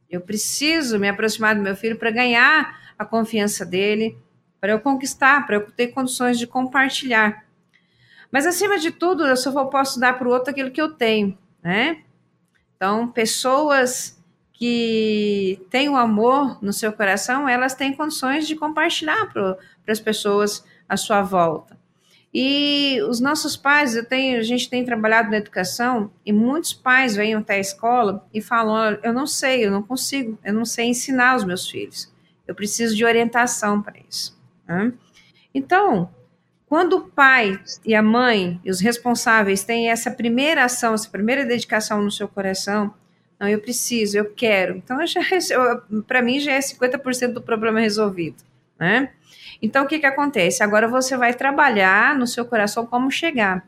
[0.10, 4.18] Eu preciso me aproximar do meu filho para ganhar a confiança dele,
[4.60, 7.46] para eu conquistar, para eu ter condições de compartilhar.
[8.32, 11.38] Mas acima de tudo, eu só posso dar para o outro aquilo que eu tenho,
[11.64, 12.04] né?
[12.76, 14.19] Então, pessoas
[14.60, 20.66] que tem o amor no seu coração, elas têm condições de compartilhar para as pessoas
[20.88, 21.80] à sua volta.
[22.34, 27.16] E os nossos pais, eu tenho, a gente tem trabalhado na educação e muitos pais
[27.16, 30.88] vêm até a escola e falam: eu não sei, eu não consigo, eu não sei
[30.88, 32.14] ensinar os meus filhos.
[32.46, 34.38] Eu preciso de orientação para isso.
[34.68, 34.92] Né?
[35.56, 36.10] Então,
[36.68, 41.46] quando o pai e a mãe e os responsáveis têm essa primeira ação, essa primeira
[41.46, 42.94] dedicação no seu coração,
[43.40, 44.76] não, eu preciso, eu quero.
[44.76, 44.98] Então,
[46.06, 48.44] para mim, já é 50% do problema resolvido,
[48.78, 49.14] né?
[49.62, 50.62] Então, o que, que acontece?
[50.62, 53.66] Agora você vai trabalhar no seu coração como chegar.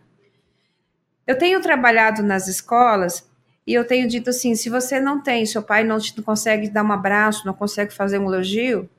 [1.26, 3.30] Eu tenho trabalhado nas escolas
[3.66, 6.70] e eu tenho dito assim: se você não tem, seu pai não, te, não consegue
[6.70, 8.90] dar um abraço, não consegue fazer um elogio,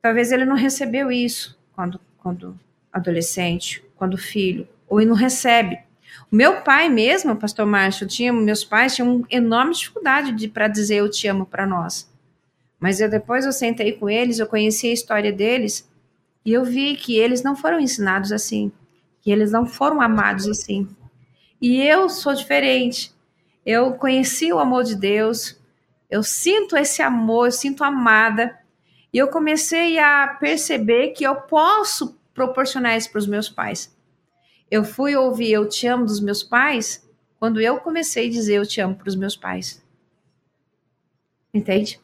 [0.00, 2.58] talvez ele não recebeu isso quando, quando
[2.92, 5.78] adolescente, quando filho, ou não recebe.
[6.32, 11.10] Meu pai mesmo, pastor Márcio, tinha, meus pais tinham enorme dificuldade de, para dizer eu
[11.10, 12.10] te amo para nós.
[12.80, 15.86] Mas eu depois eu sentei com eles, eu conheci a história deles
[16.42, 18.72] e eu vi que eles não foram ensinados assim,
[19.20, 20.88] que eles não foram amados assim.
[21.60, 23.12] E eu sou diferente.
[23.64, 25.60] Eu conheci o amor de Deus,
[26.10, 28.58] eu sinto esse amor, eu sinto amada.
[29.12, 33.91] E eu comecei a perceber que eu posso proporcionar isso para os meus pais.
[34.72, 37.06] Eu fui ouvir Eu Te Amo dos meus pais
[37.38, 39.84] quando eu comecei a dizer Eu Te Amo para os meus pais.
[41.52, 42.00] Entende?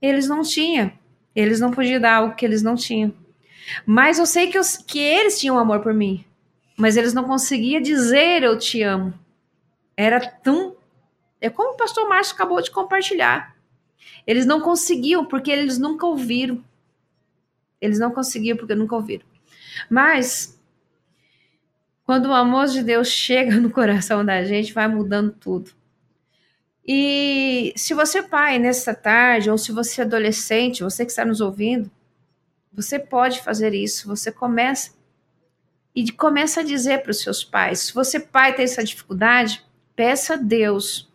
[0.00, 0.90] Eles não tinham.
[1.36, 3.12] Eles não podiam dar algo que eles não tinham.
[3.84, 6.24] Mas eu sei que, eu, que eles tinham amor por mim.
[6.78, 9.12] Mas eles não conseguiam dizer Eu Te Amo.
[9.94, 10.78] Era tão.
[11.42, 13.54] É como o pastor Márcio acabou de compartilhar.
[14.26, 16.64] Eles não conseguiam porque eles nunca ouviram.
[17.82, 19.26] Eles não conseguiam porque nunca ouviram.
[19.90, 20.57] Mas
[22.08, 25.72] quando o amor de Deus chega no coração da gente, vai mudando tudo.
[26.82, 31.42] E se você pai nessa tarde, ou se você é adolescente, você que está nos
[31.42, 31.90] ouvindo,
[32.72, 34.08] você pode fazer isso.
[34.08, 34.92] Você começa
[35.94, 37.80] e começa a dizer para os seus pais.
[37.80, 39.62] Se você pai tem essa dificuldade,
[39.94, 41.12] peça a Deus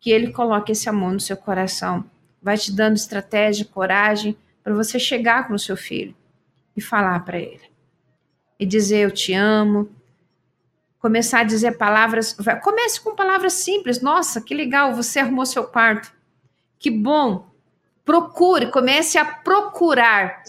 [0.00, 2.04] que Ele coloque esse amor no seu coração.
[2.42, 6.12] Vai te dando estratégia, coragem para você chegar com o seu filho
[6.76, 7.71] e falar para ele
[8.58, 9.90] e dizer eu te amo,
[10.98, 14.00] começar a dizer palavras, comece com palavras simples.
[14.00, 16.12] Nossa, que legal, você arrumou seu quarto.
[16.78, 17.50] Que bom.
[18.04, 20.42] Procure, comece a procurar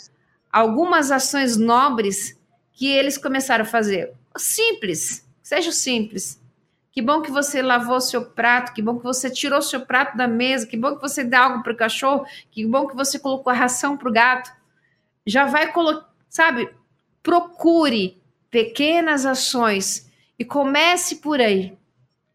[0.52, 2.40] algumas ações nobres
[2.72, 4.14] que eles começaram a fazer.
[4.38, 6.42] Simples, seja simples.
[6.92, 10.28] Que bom que você lavou seu prato, que bom que você tirou seu prato da
[10.28, 13.52] mesa, que bom que você deu algo para o cachorro, que bom que você colocou
[13.52, 14.52] a ração para o gato.
[15.26, 16.70] Já vai colocar, sabe?
[17.24, 21.76] Procure pequenas ações e comece por aí.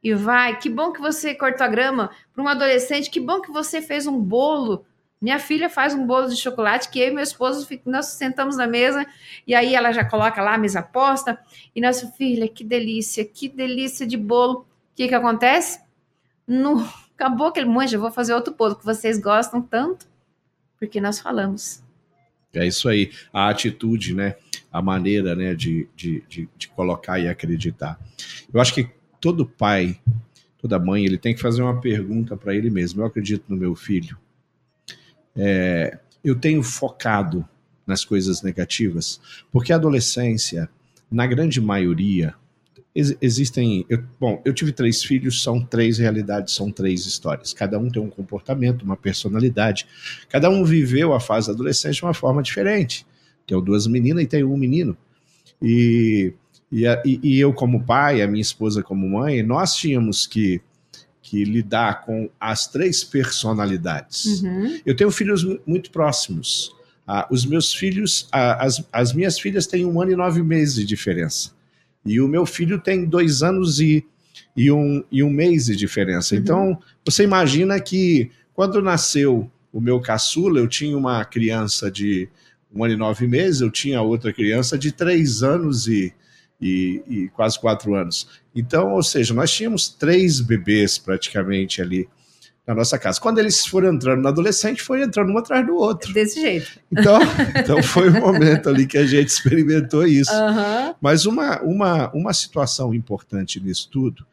[0.03, 3.53] E vai, que bom que você cortou a grama para um adolescente, que bom que
[3.53, 4.85] você fez um bolo.
[5.21, 8.67] Minha filha faz um bolo de chocolate que eu e meu esposo nós sentamos na
[8.67, 9.05] mesa
[9.47, 11.39] e aí ela já coloca lá a mesa posta
[11.75, 14.61] e nossa filha, que delícia, que delícia de bolo.
[14.61, 15.81] O que que acontece?
[16.47, 20.07] No, acabou aquele monte, eu vou fazer outro bolo que vocês gostam tanto,
[20.79, 21.83] porque nós falamos.
[22.55, 24.35] É isso aí, a atitude, né?
[24.73, 27.99] a maneira né, de, de, de, de, colocar e acreditar.
[28.53, 28.89] Eu acho que
[29.21, 29.99] todo pai,
[30.59, 33.01] toda mãe, ele tem que fazer uma pergunta para ele mesmo.
[33.01, 34.17] Eu acredito no meu filho.
[35.35, 37.47] É, eu tenho focado
[37.87, 40.69] nas coisas negativas, porque a adolescência,
[41.11, 42.35] na grande maioria,
[42.99, 43.87] ex existem.
[43.89, 47.53] Eu, bom, eu tive três filhos, são três realidades, são três histórias.
[47.53, 49.87] Cada um tem um comportamento, uma personalidade.
[50.29, 53.07] Cada um viveu a fase da adolescência de uma forma diferente
[53.49, 54.97] tenho duas meninas e tenho um menino.
[55.61, 56.35] E,
[56.71, 56.85] e,
[57.23, 60.61] e, eu, como pai, a minha esposa, como mãe, nós tínhamos que,
[61.23, 64.43] que lidar com as três personalidades.
[64.43, 64.79] Uhum.
[64.85, 66.77] Eu tenho filhos muito próximos.
[67.07, 70.75] Ah, os meus filhos, ah, as, as minhas filhas têm um ano e nove meses
[70.75, 71.57] de diferença.
[72.11, 74.05] E o meu filho tem dois anos e,
[74.57, 76.35] e, um, e um mês de diferença.
[76.35, 76.41] Uhum.
[76.41, 82.29] Então, você imagina que quando nasceu o meu caçula, eu tinha uma criança de
[82.75, 86.13] um ano e nove meses, eu tinha outra criança de três anos e,
[86.61, 88.29] e, e, quase quatro anos.
[88.55, 92.09] Então, ou seja, nós tínhamos três bebês praticamente ali
[92.69, 93.19] na nossa casa.
[93.19, 96.13] Quando eles foram entrando na adolescente, foi entrando um atrás do outro.
[96.13, 96.79] Desse jeito.
[96.93, 97.19] Então,
[97.57, 100.31] então foi o momento ali que a gente experimentou isso.
[100.31, 100.95] Uhum.
[101.01, 104.27] Mas uma, uma, uma situação importante nisso tudo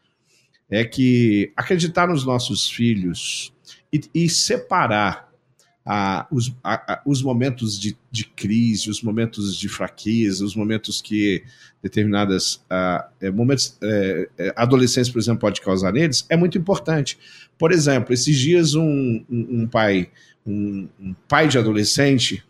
[0.70, 3.54] é que acreditar nos nossos filhos
[3.90, 5.25] e, e separar
[5.86, 11.00] a, os, a, a, os momentos de, de, crise, os momentos de fraqueza, os momentos
[11.00, 11.44] que
[11.80, 12.60] determinadas
[13.20, 17.16] é, momentos é, é, adolescentes, por exemplo, pode causar neles, é muito importante.
[17.56, 20.10] Por exemplo, esses dias um, um, um pai,
[20.44, 22.42] um, um, pai de adolescente,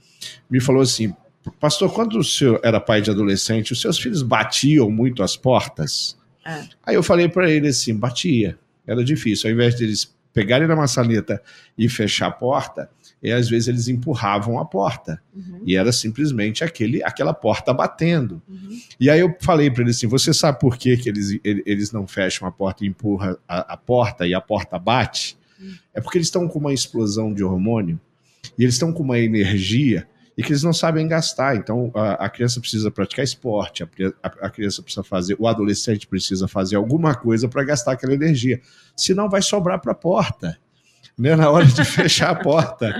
[0.48, 1.14] me falou assim,
[1.60, 6.16] pastor, quando o senhor era pai de adolescente, os seus filhos batiam muito as portas?
[6.82, 9.50] Aí eu falei para ele assim, batia, era difícil.
[9.50, 11.42] Ao invés deles pegarem na maçaneta
[11.76, 12.88] e fechar a porta,
[13.26, 15.20] e às vezes eles empurravam a porta.
[15.34, 15.60] Uhum.
[15.66, 18.40] E era simplesmente aquele, aquela porta batendo.
[18.48, 18.80] Uhum.
[19.00, 22.06] E aí eu falei para eles assim: você sabe por que, que eles, eles não
[22.06, 25.36] fecham a porta e empurram a, a porta e a porta bate?
[25.60, 25.74] Uhum.
[25.92, 27.98] É porque eles estão com uma explosão de hormônio
[28.56, 30.06] e eles estão com uma energia
[30.38, 31.56] e que eles não sabem gastar.
[31.56, 33.88] Então, a, a criança precisa praticar esporte, a,
[34.22, 38.60] a, a, criança precisa fazer, o adolescente precisa fazer alguma coisa para gastar aquela energia.
[38.96, 40.56] Senão, vai sobrar para a porta.
[41.18, 42.94] Né, na hora de fechar a porta.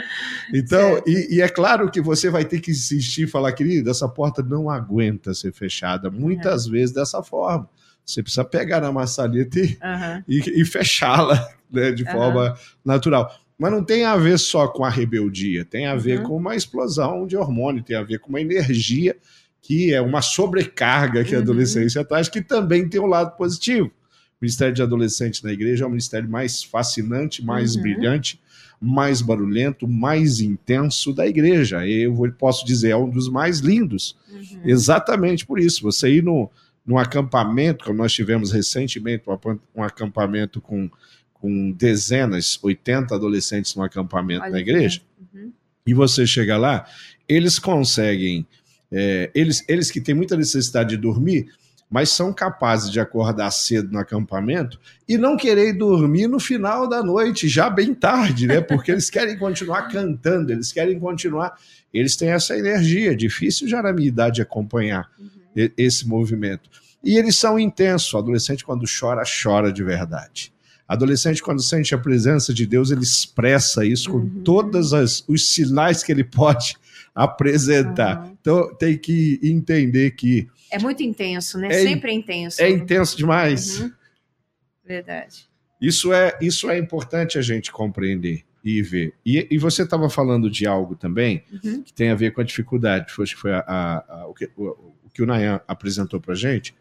[0.53, 4.43] Então, e, e, é claro que você vai ter que insistir, falar, querido, essa porta
[4.43, 6.73] não aguenta ser fechada, muitas uhum.
[6.73, 7.69] vezes dessa forma.
[8.05, 10.23] Você precisa pegar na maçaneta e, uhum.
[10.29, 12.13] e, e fechá-la né, de uhum.
[12.13, 13.31] forma natural.
[13.59, 16.27] Mas não tem a ver só com a rebeldia, tem a ver uhum.
[16.27, 19.17] com uma explosão de hormônio, tem a ver com uma energia
[19.63, 21.43] que é uma sobrecarga que a uhum.
[21.43, 23.91] adolescência traz, que também tem um lado positivo.
[24.41, 27.83] O Ministério de Adolescentes na igreja é o ministério mais fascinante, mais uhum.
[27.83, 28.41] brilhante,
[28.81, 31.87] mais barulhento, mais intenso da igreja.
[31.87, 34.17] Eu posso dizer, é um dos mais lindos.
[34.31, 34.61] Uhum.
[34.65, 35.83] Exatamente por isso.
[35.83, 36.51] Você ir no,
[36.85, 39.25] num acampamento, como nós tivemos recentemente,
[39.75, 40.91] um acampamento com,
[41.33, 45.01] com dezenas, 80 adolescentes no acampamento Olha na igreja,
[45.35, 45.51] uhum.
[45.87, 46.87] e você chega lá,
[47.27, 48.47] eles conseguem
[48.91, 51.49] é, eles, eles que têm muita necessidade de dormir,
[51.91, 57.03] mas são capazes de acordar cedo no acampamento e não querer dormir no final da
[57.03, 58.61] noite, já bem tarde, né?
[58.61, 61.57] Porque eles querem continuar cantando, eles querem continuar.
[61.95, 65.71] Eles têm essa energia, difícil já na minha idade acompanhar uhum.
[65.77, 66.69] esse movimento.
[67.03, 68.13] E eles são intensos.
[68.13, 70.53] O adolescente, quando chora, chora de verdade.
[70.89, 74.43] Adolescente, quando sente a presença de Deus, ele expressa isso com uhum.
[74.45, 74.93] todos
[75.27, 76.77] os sinais que ele pode
[77.15, 78.25] apresentar.
[78.25, 78.37] Uhum.
[78.41, 80.47] Então tem que entender que.
[80.71, 81.69] É muito intenso, né?
[81.69, 82.63] É, Sempre é intenso.
[82.63, 83.81] É intenso demais.
[83.81, 83.93] Uhum.
[84.85, 85.49] Verdade.
[85.81, 89.15] Isso é, isso é importante a gente compreender e ver.
[89.25, 91.83] E, e você estava falando de algo também uhum.
[91.83, 93.13] que tem a ver com a dificuldade.
[93.13, 96.75] Foi, foi a, a, a, o, que, o, o, que o Nayan apresentou para gente,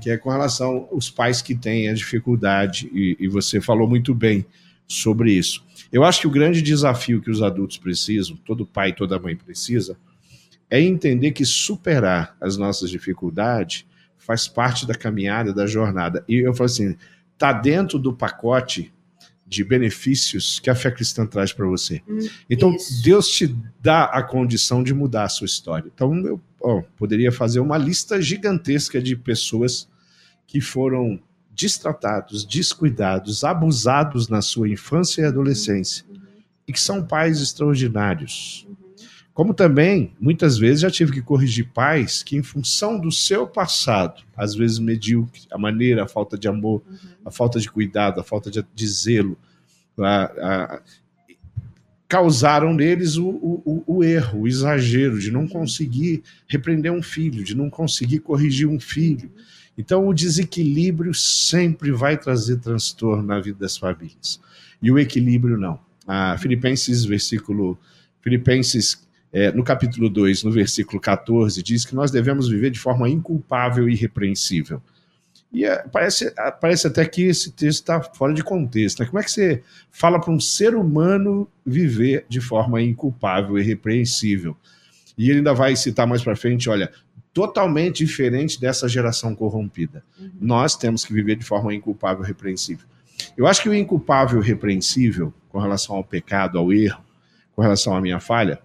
[0.00, 4.14] que é com relação aos pais que têm a dificuldade, e, e você falou muito
[4.14, 4.44] bem
[4.86, 5.64] sobre isso.
[5.92, 9.34] Eu acho que o grande desafio que os adultos precisam, todo pai e toda mãe
[9.36, 9.96] precisa,
[10.70, 13.84] é entender que superar as nossas dificuldades
[14.18, 16.24] faz parte da caminhada, da jornada.
[16.28, 16.96] E eu falo assim,
[17.38, 18.92] tá dentro do pacote
[19.46, 22.02] de benefícios que a fé cristã traz para você.
[22.08, 22.18] Hum,
[22.50, 23.02] então, Isso.
[23.02, 25.90] Deus te dá a condição de mudar a sua história.
[25.94, 26.40] Então, eu
[26.96, 29.88] poderia fazer uma lista gigantesca de pessoas
[30.46, 31.20] que foram
[31.54, 36.20] destratados, descuidados, abusados na sua infância e adolescência, uhum.
[36.68, 38.66] e que são pais extraordinários.
[38.68, 38.85] Uhum.
[39.36, 44.22] Como também, muitas vezes, já tive que corrigir pais que, em função do seu passado,
[44.34, 46.96] às vezes medíocre, a maneira, a falta de amor, uhum.
[47.22, 49.36] a falta de cuidado, a falta de, de zelo,
[49.98, 50.82] a, a,
[52.08, 57.54] causaram neles o, o, o, erro, o exagero de não conseguir repreender um filho, de
[57.54, 59.30] não conseguir corrigir um filho.
[59.76, 64.40] Então, o desequilíbrio sempre vai trazer transtorno na vida das famílias.
[64.80, 65.78] E o equilíbrio não.
[66.06, 67.78] A Filipenses, versículo.
[68.22, 69.05] Filipenses,
[69.36, 73.86] é, no capítulo 2, no versículo 14, diz que nós devemos viver de forma inculpável
[73.86, 74.80] e irrepreensível.
[75.52, 79.00] E é, parece, parece até que esse texto está fora de contexto.
[79.00, 79.06] Né?
[79.06, 84.56] Como é que você fala para um ser humano viver de forma inculpável e irrepreensível?
[85.18, 86.90] E ele ainda vai citar mais para frente: olha,
[87.34, 90.02] totalmente diferente dessa geração corrompida.
[90.18, 90.30] Uhum.
[90.40, 92.86] Nós temos que viver de forma inculpável e repreensível.
[93.36, 97.04] Eu acho que o inculpável e repreensível, com relação ao pecado, ao erro,
[97.54, 98.64] com relação à minha falha,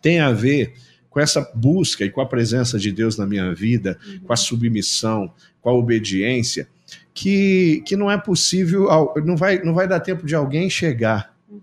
[0.00, 0.74] tem a ver
[1.08, 4.20] com essa busca e com a presença de Deus na minha vida, uhum.
[4.20, 6.68] com a submissão, com a obediência,
[7.12, 8.88] que, que não é possível,
[9.24, 11.34] não vai, não vai dar tempo de alguém chegar.
[11.50, 11.60] Uhum.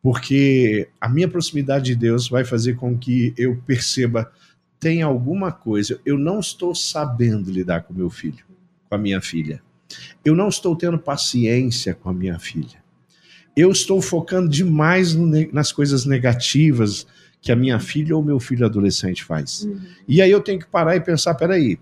[0.00, 4.30] Porque a minha proximidade de Deus vai fazer com que eu perceba
[4.78, 8.44] tem alguma coisa, eu não estou sabendo lidar com meu filho,
[8.86, 9.62] com a minha filha.
[10.22, 12.84] Eu não estou tendo paciência com a minha filha.
[13.56, 15.14] Eu estou focando demais
[15.52, 17.06] nas coisas negativas
[17.44, 19.64] que a minha filha ou meu filho adolescente faz.
[19.64, 19.78] Uhum.
[20.08, 21.78] E aí eu tenho que parar e pensar, peraí,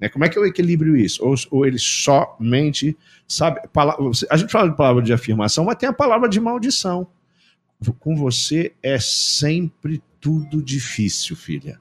[0.00, 1.24] né, como é que eu equilibro isso?
[1.24, 2.98] Ou, ou ele somente
[3.28, 3.60] sabe...
[4.28, 7.06] a gente fala de palavra de afirmação, mas tem a palavra de maldição.
[8.00, 11.80] Com você é sempre tudo difícil, filha.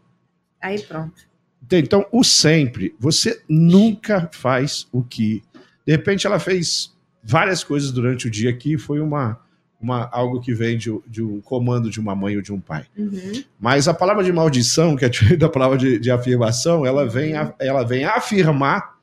[0.62, 1.24] Aí pronto.
[1.72, 5.42] Então, o sempre, você nunca faz o que.
[5.84, 9.40] De repente, ela fez várias coisas durante o dia aqui, foi uma,
[9.84, 12.86] uma algo que vem de, de um comando de uma mãe ou de um pai.
[12.98, 13.44] Uhum.
[13.60, 17.54] Mas a palavra de maldição, que é da palavra de, de afirmação, ela vem, a,
[17.60, 18.94] ela vem afirmar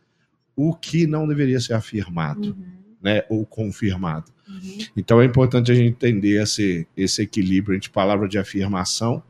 [0.56, 2.64] o que não deveria ser afirmado, uhum.
[3.02, 4.32] né, ou confirmado.
[4.48, 4.78] Uhum.
[4.96, 9.22] Então é importante a gente entender esse, esse equilíbrio entre palavra de afirmação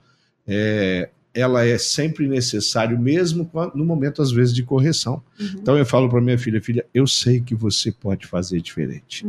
[0.46, 5.22] é, ela é sempre necessário, mesmo no momento, às vezes, de correção.
[5.38, 5.46] Uhum.
[5.54, 9.24] Então eu falo para minha filha, filha, eu sei que você pode fazer diferente.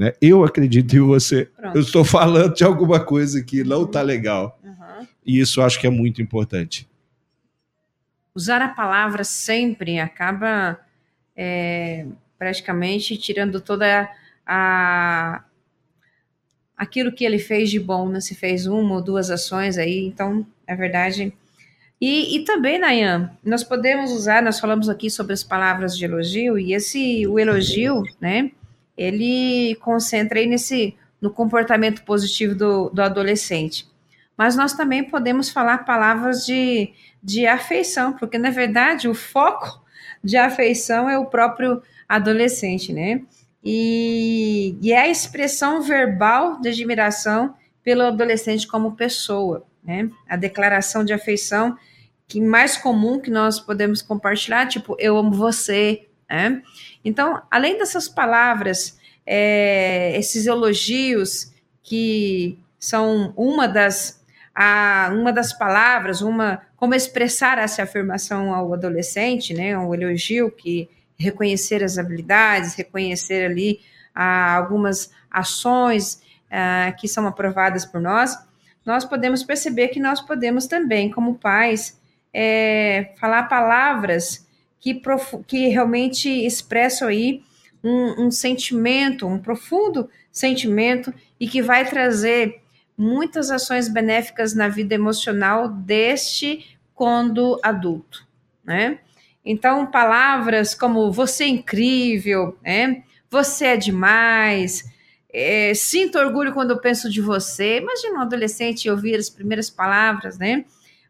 [0.00, 0.14] Né?
[0.18, 1.44] Eu acredito em você.
[1.44, 1.76] Pronto.
[1.76, 4.58] Eu estou falando de alguma coisa que não está legal.
[4.64, 5.06] Uhum.
[5.26, 6.88] E isso acho que é muito importante.
[8.34, 10.80] Usar a palavra sempre acaba
[11.36, 12.06] é,
[12.38, 14.10] praticamente tirando toda
[14.46, 15.44] a,
[16.74, 18.22] aquilo que ele fez de bom, né?
[18.22, 21.30] Se fez uma ou duas ações aí, então, é verdade.
[22.00, 26.58] E, e também, Nayan, nós podemos usar, nós falamos aqui sobre as palavras de elogio,
[26.58, 28.50] e esse, o elogio, né,
[29.00, 33.88] ele concentra aí nesse, no comportamento positivo do, do adolescente.
[34.36, 36.92] Mas nós também podemos falar palavras de,
[37.22, 39.82] de afeição, porque, na verdade, o foco
[40.22, 43.22] de afeição é o próprio adolescente, né?
[43.64, 50.10] E, e é a expressão verbal de admiração pelo adolescente como pessoa, né?
[50.28, 51.74] A declaração de afeição
[52.28, 56.62] que mais comum que nós podemos compartilhar, tipo, eu amo você, né?
[57.04, 64.20] Então, além dessas palavras, é, esses elogios que são uma das
[64.54, 69.76] a, uma das palavras, uma como expressar essa afirmação ao adolescente, né?
[69.78, 70.88] Um elogio que
[71.18, 73.80] reconhecer as habilidades, reconhecer ali
[74.14, 78.36] ah, algumas ações ah, que são aprovadas por nós,
[78.84, 82.00] nós podemos perceber que nós podemos também, como pais,
[82.32, 84.46] é, falar palavras
[84.80, 85.00] que,
[85.46, 87.42] que realmente expressam aí
[87.82, 92.60] um, um sentimento, um profundo sentimento e que vai trazer
[92.96, 98.26] muitas ações benéficas na vida emocional deste quando adulto,
[98.64, 98.98] né?
[99.44, 103.02] Então, palavras como você é incrível, né?
[103.30, 104.84] Você é demais,
[105.32, 107.78] é, sinto orgulho quando eu penso de você.
[107.78, 110.64] Imagina um adolescente ouvir as primeiras palavras, né?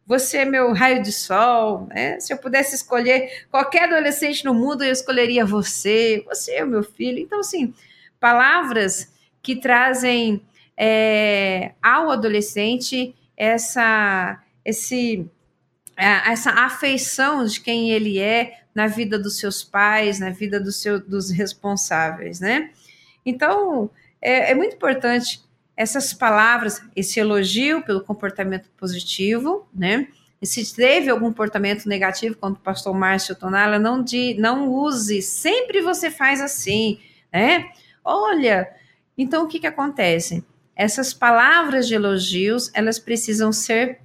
[0.07, 2.19] Você é meu raio de sol, né?
[2.19, 6.25] Se eu pudesse escolher qualquer adolescente no mundo, eu escolheria você.
[6.27, 7.19] Você é o meu filho.
[7.19, 7.73] Então, assim,
[8.19, 10.43] palavras que trazem
[10.77, 15.31] é, ao adolescente essa, esse
[15.97, 20.99] essa afeição de quem ele é na vida dos seus pais, na vida do seu,
[20.99, 22.71] dos responsáveis, né?
[23.25, 23.91] Então,
[24.21, 25.43] é, é muito importante
[25.81, 30.09] essas palavras, esse elogio pelo comportamento positivo, né?
[30.41, 35.23] E se teve algum comportamento negativo, quando o pastor Márcio Tonala, não, de, não use,
[35.23, 37.01] sempre você faz assim,
[37.33, 37.71] né?
[38.05, 38.69] Olha,
[39.17, 40.45] então o que, que acontece?
[40.77, 44.01] Essas palavras de elogios, elas precisam ser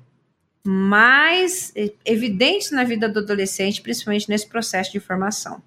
[0.66, 1.74] mais
[2.06, 5.62] evidentes na vida do adolescente, principalmente nesse processo de formação.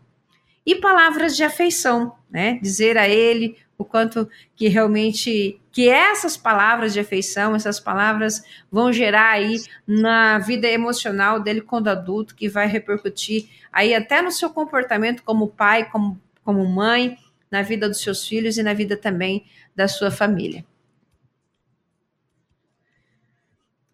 [0.64, 2.59] E palavras de afeição, né?
[2.62, 8.93] Dizer a ele o quanto que realmente que essas palavras de afeição, essas palavras vão
[8.93, 14.51] gerar aí na vida emocional dele quando adulto, que vai repercutir aí até no seu
[14.51, 17.16] comportamento como pai, como, como mãe,
[17.49, 20.66] na vida dos seus filhos e na vida também da sua família.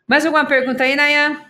[0.08, 1.40] Mais alguma pergunta aí, Nayan?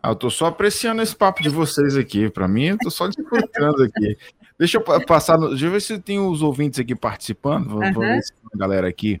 [0.00, 2.30] Ah, eu tô só apreciando esse papo de vocês aqui.
[2.30, 4.16] Para mim, eu tô só desfrutando aqui.
[4.58, 5.38] Deixa eu passar.
[5.38, 5.50] No...
[5.50, 7.68] Deixa eu ver se tem os ouvintes aqui participando.
[7.68, 8.02] Vamos, uhum.
[8.02, 9.20] ver se tem a galera aqui.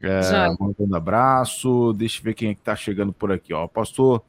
[0.00, 1.92] É, mandando abraço.
[1.94, 3.52] Deixa eu ver quem é que tá chegando por aqui.
[3.52, 3.64] Ó.
[3.64, 4.22] O pastor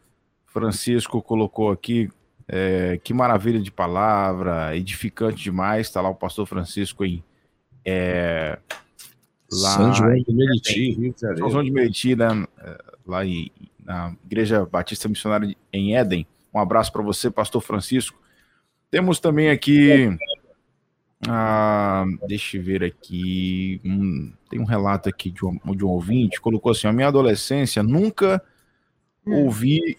[0.46, 2.10] Francisco colocou aqui.
[2.50, 5.90] É, que maravilha de palavra, edificante demais.
[5.90, 7.24] Tá lá o pastor Francisco em.
[7.84, 8.58] É,
[9.52, 11.14] lá São João de Meriti.
[11.18, 12.28] São João de Meriti, né,
[13.06, 13.52] lá em,
[13.84, 16.26] na Igreja Batista Missionária em Éden.
[16.54, 18.18] Um abraço para você, pastor Francisco.
[18.90, 20.18] Temos também aqui.
[21.28, 23.82] Ah, deixa eu ver aqui.
[23.84, 26.40] Um, tem um relato aqui de um, de um ouvinte.
[26.42, 28.42] Colocou assim: A minha adolescência nunca
[29.26, 29.46] hum.
[29.46, 29.98] ouvi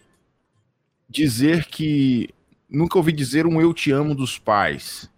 [1.09, 2.31] dizer que.
[2.69, 5.11] Nunca ouvi dizer um eu te amo dos pais,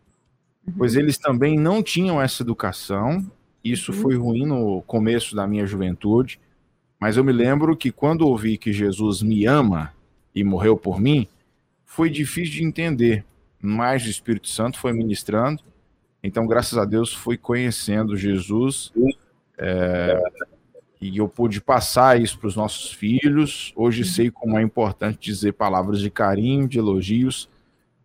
[0.64, 0.75] uhum.
[0.79, 3.29] pois eles também não tinham essa educação
[3.64, 3.99] isso uhum.
[3.99, 6.41] foi ruim no começo da minha juventude,
[6.99, 9.93] mas eu me lembro que quando ouvi que Jesus me ama
[10.35, 11.27] e morreu por mim,
[11.85, 13.25] foi difícil de entender,
[13.61, 15.63] mas o Espírito Santo foi ministrando.
[16.23, 18.93] Então, graças a Deus, fui conhecendo Jesus
[19.59, 20.23] é,
[21.01, 23.73] e eu pude passar isso para os nossos filhos.
[23.75, 27.49] Hoje sei como é importante dizer palavras de carinho, de elogios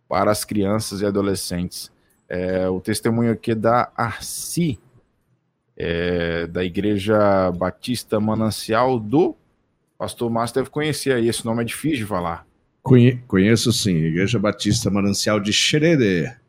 [0.08, 1.92] para as crianças e adolescentes.
[2.28, 4.78] É, o testemunho aqui é da Arci,
[5.76, 9.36] é, da Igreja Batista Manancial do
[9.98, 12.45] Pastor Márcio deve conhecer aí, esse nome é difícil de falar.
[12.86, 16.40] Conhe conheço sim, Igreja Batista Manancial de Schroeder.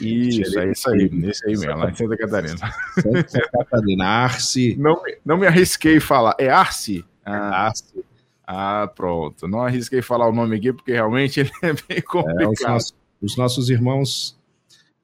[0.00, 2.72] Isso, é isso aí, esse aí mesmo, lá em Santa Catarina.
[3.00, 4.74] Santa Catarina, Arce.
[4.80, 7.04] Não, não me arrisquei falar, é Arce?
[7.24, 8.04] Ah, Arce.
[8.44, 9.46] Ah, pronto.
[9.46, 12.42] Não arrisquei falar o nome aqui, porque realmente ele é bem complicado.
[12.42, 14.36] É, os, nossos, os, nossos, irmãos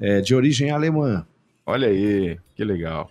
[0.01, 1.25] é, de origem alemã.
[1.65, 3.09] Olha aí, que legal.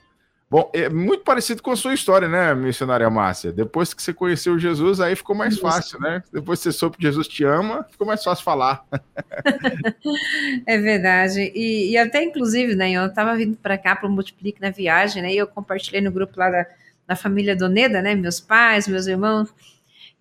[0.51, 3.53] Bom, é muito parecido com a sua história, né, missionária Márcia?
[3.53, 5.61] Depois que você conheceu Jesus, aí ficou mais Isso.
[5.61, 6.21] fácil, né?
[6.29, 8.85] Depois que você soube que Jesus te ama, ficou mais fácil falar.
[10.67, 11.53] é verdade.
[11.55, 15.21] E, e, até, inclusive, né, eu estava vindo para cá para o Multiplique na viagem,
[15.21, 15.33] né?
[15.33, 16.67] E eu compartilhei no grupo lá da,
[17.07, 18.13] da família Doneda, né?
[18.13, 19.47] Meus pais, meus irmãos.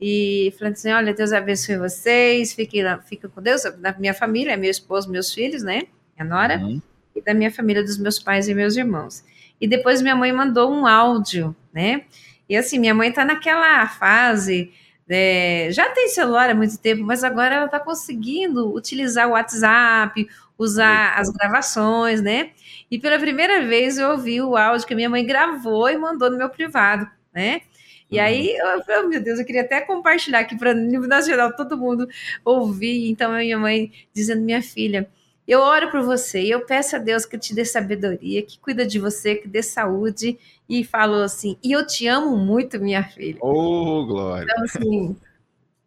[0.01, 4.71] E falando assim: olha, Deus abençoe vocês, fiquem, fiquem com Deus, da minha família, meu
[4.71, 5.89] esposo, meus filhos, né?
[6.17, 6.81] Minha nora, uhum.
[7.17, 9.25] e da minha família, dos meus pais e meus irmãos.
[9.61, 12.05] E depois minha mãe mandou um áudio, né?
[12.49, 14.73] E assim, minha mãe tá naquela fase.
[15.09, 20.29] É, já tem celular há muito tempo, mas agora ela está conseguindo utilizar o WhatsApp,
[20.57, 22.51] usar as gravações, né?
[22.91, 26.39] E pela primeira vez eu ouvi o áudio que minha mãe gravou e mandou no
[26.39, 27.63] meu privado, né?
[28.11, 28.25] E uhum.
[28.25, 32.09] aí, eu, oh, meu Deus, eu queria até compartilhar aqui para nível nacional, todo mundo
[32.45, 33.09] ouvir.
[33.09, 35.09] Então, a minha mãe dizendo, minha filha,
[35.51, 38.87] eu oro por você e eu peço a Deus que te dê sabedoria, que cuida
[38.87, 40.39] de você, que dê saúde.
[40.69, 43.39] E falou assim: E eu te amo muito, minha filha.
[43.41, 44.47] Oh, glória.
[44.49, 45.17] Então, assim,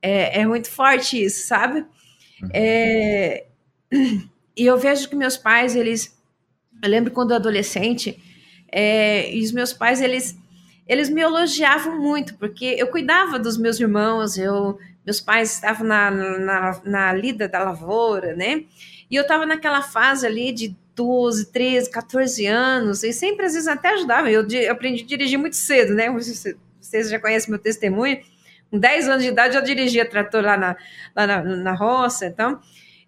[0.01, 1.79] é, é muito forte isso, sabe?
[2.41, 2.49] Uhum.
[2.53, 3.45] É,
[4.57, 6.13] e eu vejo que meus pais, eles.
[6.81, 8.21] Eu lembro quando eu adolescente,
[8.69, 10.37] é, e os meus pais, eles,
[10.85, 16.11] eles me elogiavam muito, porque eu cuidava dos meus irmãos, eu, meus pais estavam na,
[16.11, 18.65] na, na lida da lavoura, né?
[19.13, 23.67] E eu estava naquela fase ali de 12, 13, 14 anos, e sempre às vezes
[23.67, 24.31] até ajudava.
[24.31, 26.09] Eu, eu aprendi a dirigir muito cedo, né?
[26.09, 28.19] Vocês já conhecem meu testemunho.
[28.71, 30.75] Com 10 anos de idade, eu dirigia trator lá na,
[31.15, 32.59] lá na, na roça, então.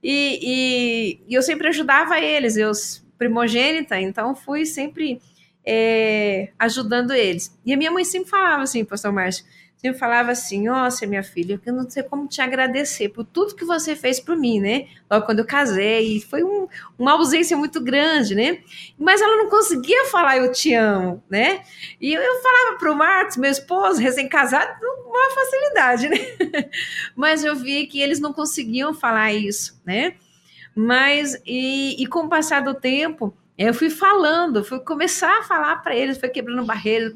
[0.04, 2.72] E, e, e, eu sempre ajudava eles, eu
[3.18, 5.20] primogênita, então fui sempre
[5.66, 7.52] é, ajudando eles.
[7.66, 9.44] E a minha mãe sempre falava assim, pastor Márcio,
[9.86, 13.66] sempre falava assim: Nossa, minha filha, eu não sei como te agradecer por tudo que
[13.66, 14.88] você fez por mim, né?
[15.10, 16.68] Logo quando eu casei, foi um,
[16.98, 18.60] uma ausência muito grande, né?
[18.98, 21.64] Mas ela não conseguia falar eu te amo, né?
[22.02, 26.70] E eu, eu falava para o Marcos, meu esposo, recém-casado, com uma facilidade, né?
[27.16, 30.16] Mas eu vi que eles não conseguiam falar isso, né?
[30.76, 35.78] Mas, e, e com o passar do tempo, eu fui falando, fui começar a falar
[35.78, 37.14] para eles, foi quebrando barreiras.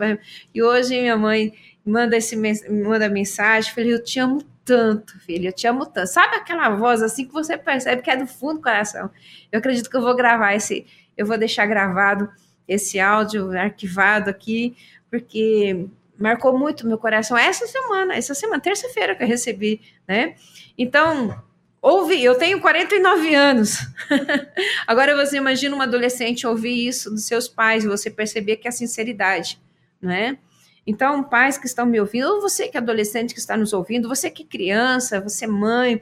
[0.53, 1.53] E hoje minha mãe
[1.89, 6.07] manda esse manda mensagem, filho, eu te amo tanto, filho, eu te amo tanto.
[6.07, 9.09] Sabe aquela voz assim que você percebe que é do fundo do coração?
[9.51, 10.85] Eu acredito que eu vou gravar esse,
[11.17, 12.29] eu vou deixar gravado
[12.67, 14.77] esse áudio arquivado aqui,
[15.09, 15.87] porque
[16.17, 20.35] marcou muito meu coração essa semana, essa semana, terça-feira que eu recebi, né?
[20.77, 21.41] Então,
[21.81, 23.79] ouvi, eu tenho 49 anos.
[24.85, 28.69] Agora você imagina uma adolescente ouvir isso dos seus pais e você perceber que é
[28.69, 29.59] a sinceridade,
[30.01, 30.37] não é?
[30.85, 34.07] Então, pais que estão me ouvindo, ou você que é adolescente que está nos ouvindo,
[34.07, 36.01] você que é criança, você mãe,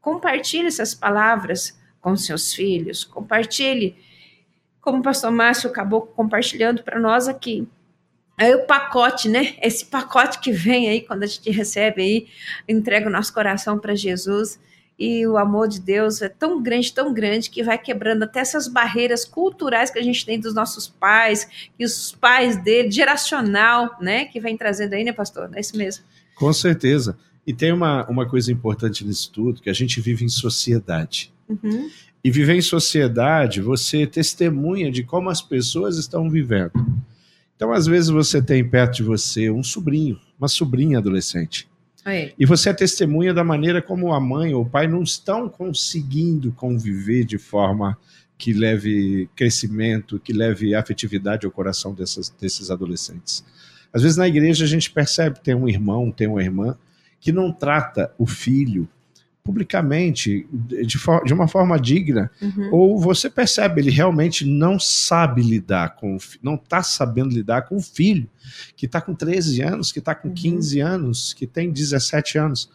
[0.00, 3.96] compartilhe essas palavras com seus filhos, compartilhe,
[4.80, 7.66] como o pastor Márcio acabou compartilhando para nós aqui.
[8.36, 9.54] Aí o pacote, né?
[9.62, 12.28] Esse pacote que vem aí quando a gente recebe aí,
[12.68, 14.58] entrega o nosso coração para Jesus
[14.98, 18.68] e o amor de Deus é tão grande, tão grande, que vai quebrando até essas
[18.68, 24.24] barreiras culturais que a gente tem dos nossos pais, e os pais dele, geracional, né?
[24.26, 25.50] Que vem trazendo aí, né, pastor?
[25.54, 26.04] É isso mesmo.
[26.36, 27.16] Com certeza.
[27.46, 31.32] E tem uma, uma coisa importante nisso tudo, que a gente vive em sociedade.
[31.48, 31.90] Uhum.
[32.22, 36.72] E viver em sociedade, você testemunha de como as pessoas estão vivendo.
[37.54, 41.68] Então, às vezes, você tem perto de você um sobrinho, uma sobrinha adolescente
[42.38, 46.52] e você é testemunha da maneira como a mãe ou o pai não estão conseguindo
[46.52, 47.96] conviver de forma
[48.36, 53.44] que leve crescimento, que leve afetividade ao coração dessas, desses adolescentes.
[53.92, 56.76] Às vezes na igreja a gente percebe tem um irmão, tem uma irmã
[57.20, 58.88] que não trata o filho
[59.44, 62.70] publicamente, de, de uma forma digna, uhum.
[62.72, 67.82] ou você percebe, ele realmente não sabe lidar com, não está sabendo lidar com o
[67.82, 68.26] filho,
[68.74, 70.34] que está com 13 anos, que está com uhum.
[70.34, 72.70] 15 anos, que tem 17 anos.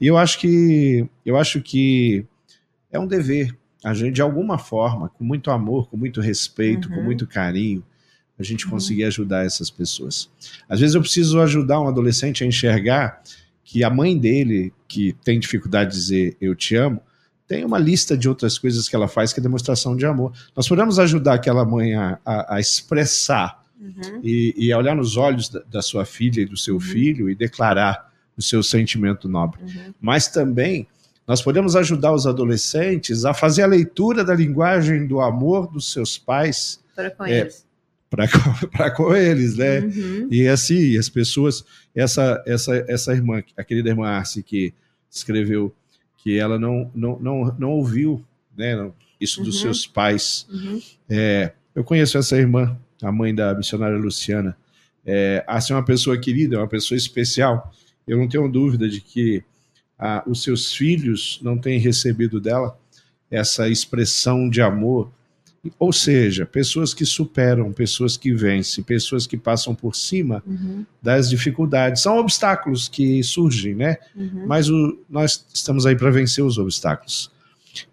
[0.00, 2.24] E eu acho que, eu acho que
[2.92, 6.94] é um dever, a gente, de alguma forma, com muito amor, com muito respeito, uhum.
[6.94, 7.82] com muito carinho,
[8.38, 8.70] a gente uhum.
[8.70, 10.30] conseguir ajudar essas pessoas.
[10.68, 13.20] Às vezes eu preciso ajudar um adolescente a enxergar
[13.64, 17.00] que a mãe dele, que tem dificuldade de dizer eu te amo,
[17.46, 20.32] tem uma lista de outras coisas que ela faz que é demonstração de amor.
[20.56, 24.20] Nós podemos ajudar aquela mãe a, a, a expressar uhum.
[24.22, 26.80] e, e, a olhar nos olhos da, da, sua filha e do seu uhum.
[26.80, 29.60] filho e declarar o seu sentimento nobre.
[29.62, 29.94] Uhum.
[30.00, 30.86] Mas também
[31.26, 36.16] nós podemos ajudar os adolescentes a fazer a leitura da linguagem do amor dos seus
[36.16, 36.80] pais.
[36.96, 37.66] Para com é, eles
[38.12, 39.80] para com eles, né?
[39.80, 40.28] Uhum.
[40.30, 44.72] E assim, as pessoas, essa essa essa irmã, a querida irmã Arce que
[45.10, 45.74] escreveu
[46.18, 48.24] que ela não não não, não ouviu,
[48.56, 48.90] né,
[49.20, 49.62] isso dos uhum.
[49.62, 50.46] seus pais.
[50.50, 50.80] Uhum.
[51.08, 54.56] É, eu conheço essa irmã a mãe da missionária Luciana,
[55.04, 57.72] é, a ser uma pessoa querida, uma pessoa especial.
[58.06, 59.42] Eu não tenho dúvida de que
[59.98, 62.78] ah, os seus filhos não têm recebido dela
[63.30, 65.12] essa expressão de amor.
[65.78, 70.84] Ou seja, pessoas que superam, pessoas que vencem, pessoas que passam por cima uhum.
[71.00, 72.02] das dificuldades.
[72.02, 73.96] São obstáculos que surgem, né?
[74.16, 74.44] Uhum.
[74.46, 77.30] Mas o, nós estamos aí para vencer os obstáculos.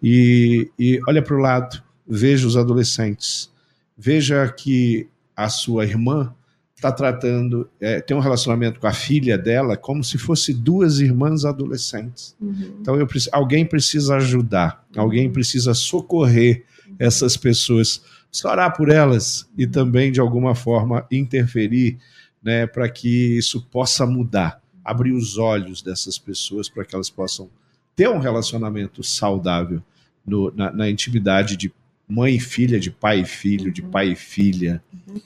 [0.02, 3.50] E, e olha para o lado, veja os adolescentes,
[3.96, 6.34] veja que a sua irmã
[6.74, 11.44] está tratando, é, tem um relacionamento com a filha dela como se fosse duas irmãs
[11.44, 12.34] adolescentes.
[12.40, 12.78] Uhum.
[12.80, 15.32] Então eu, alguém precisa ajudar, alguém uhum.
[15.32, 16.64] precisa socorrer
[17.00, 18.00] essas pessoas,
[18.44, 21.98] orar por elas e também de alguma forma interferir,
[22.42, 27.50] né, para que isso possa mudar, abrir os olhos dessas pessoas para que elas possam
[27.96, 29.82] ter um relacionamento saudável
[30.24, 31.72] no, na, na, intimidade de
[32.06, 33.90] mãe e filha, de pai e filho, de uhum.
[33.90, 34.82] pai e filha.
[35.08, 35.20] Uhum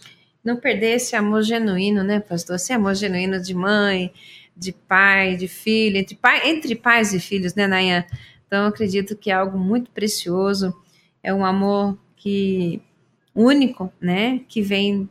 [0.45, 2.57] não perder esse amor genuíno, né, pastor?
[2.57, 4.13] Esse amor genuíno de mãe,
[4.55, 8.05] de pai, de filho, entre, pai, entre pais e filhos, né, Nayan?
[8.47, 10.77] Então, acredito que é algo muito precioso,
[11.25, 12.81] é um amor que
[13.35, 15.09] único, né, que vem,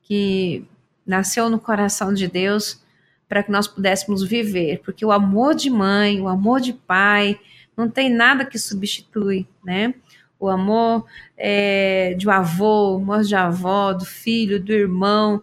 [0.00, 0.64] que
[1.04, 2.82] nasceu no coração de Deus
[3.28, 7.38] para que nós pudéssemos viver, porque o amor de mãe, o amor de pai,
[7.76, 9.92] não tem nada que substitui, né?
[10.38, 11.06] o amor
[11.36, 15.42] é, de um avô, o amor de avó, do filho, do irmão,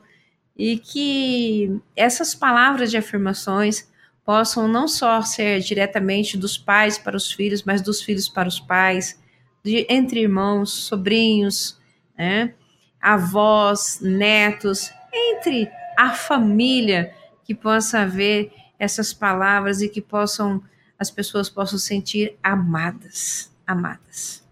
[0.56, 3.90] e que essas palavras de afirmações
[4.24, 8.60] possam não só ser diretamente dos pais para os filhos, mas dos filhos para os
[8.60, 9.21] pais,
[9.64, 11.80] de, entre irmãos, sobrinhos,
[12.18, 12.54] né,
[13.02, 20.62] avós, netos, entre a família, que possa ver essas palavras e que possam
[21.02, 24.46] as pessoas possam sentir amadas, amadas.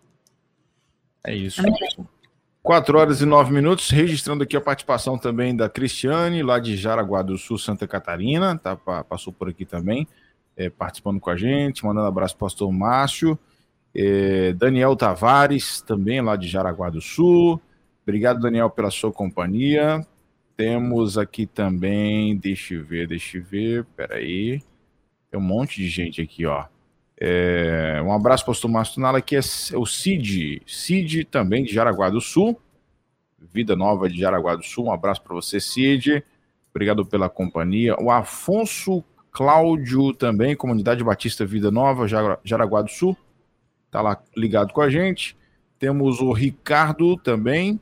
[1.23, 1.61] É isso.
[2.63, 7.21] Quatro horas e nove minutos, registrando aqui a participação também da Cristiane, lá de Jaraguá
[7.21, 10.07] do Sul, Santa Catarina, tá, passou por aqui também,
[10.57, 13.37] é, participando com a gente, mandando abraço para o pastor Márcio,
[13.93, 17.61] é, Daniel Tavares, também lá de Jaraguá do Sul,
[18.03, 20.05] obrigado Daniel pela sua companhia,
[20.55, 24.61] temos aqui também, deixa eu ver, deixa eu ver, peraí,
[25.31, 26.65] tem um monte de gente aqui, ó,
[27.19, 29.41] é, um abraço para o Tomás Tunala, que é
[29.75, 32.59] o Cid, Cid também de Jaraguá do Sul,
[33.37, 36.23] Vida Nova de Jaraguá do Sul, um abraço para você, Cid,
[36.71, 37.95] obrigado pela companhia.
[37.99, 42.05] O Afonso Cláudio também, Comunidade Batista Vida Nova,
[42.43, 43.17] Jaraguá do Sul,
[43.89, 45.37] tá lá ligado com a gente.
[45.77, 47.79] Temos o Ricardo também,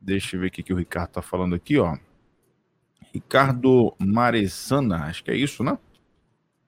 [0.00, 1.96] deixa eu ver o que, o Ricardo tá falando aqui, ó.
[3.12, 5.78] Ricardo Marezana, acho que é isso, né?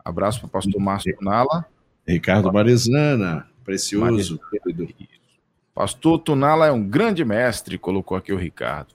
[0.02, 1.66] Abraço para o pastor Márcio Nala.
[2.06, 4.40] Ricardo Marezana, precioso.
[5.74, 8.94] Pastor Tunala é um grande mestre, colocou aqui o Ricardo.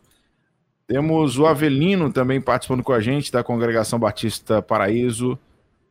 [0.85, 5.39] Temos o Avelino também participando com a gente da Congregação Batista Paraíso,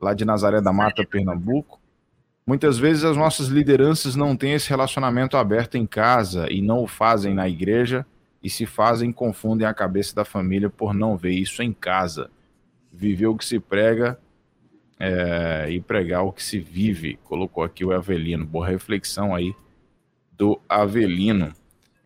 [0.01, 1.81] lá de Nazaré da Mata, Pernambuco.
[2.47, 6.89] Muitas vezes as nossas lideranças não têm esse relacionamento aberto em casa e não o
[6.89, 8.05] fazem na igreja,
[8.43, 12.29] e se fazem, confundem a cabeça da família por não ver isso em casa.
[12.93, 14.19] Viver o que se prega
[14.99, 17.19] é, e pregar o que se vive.
[17.23, 18.45] Colocou aqui o Avelino.
[18.45, 19.55] Boa reflexão aí
[20.33, 21.53] do Avelino.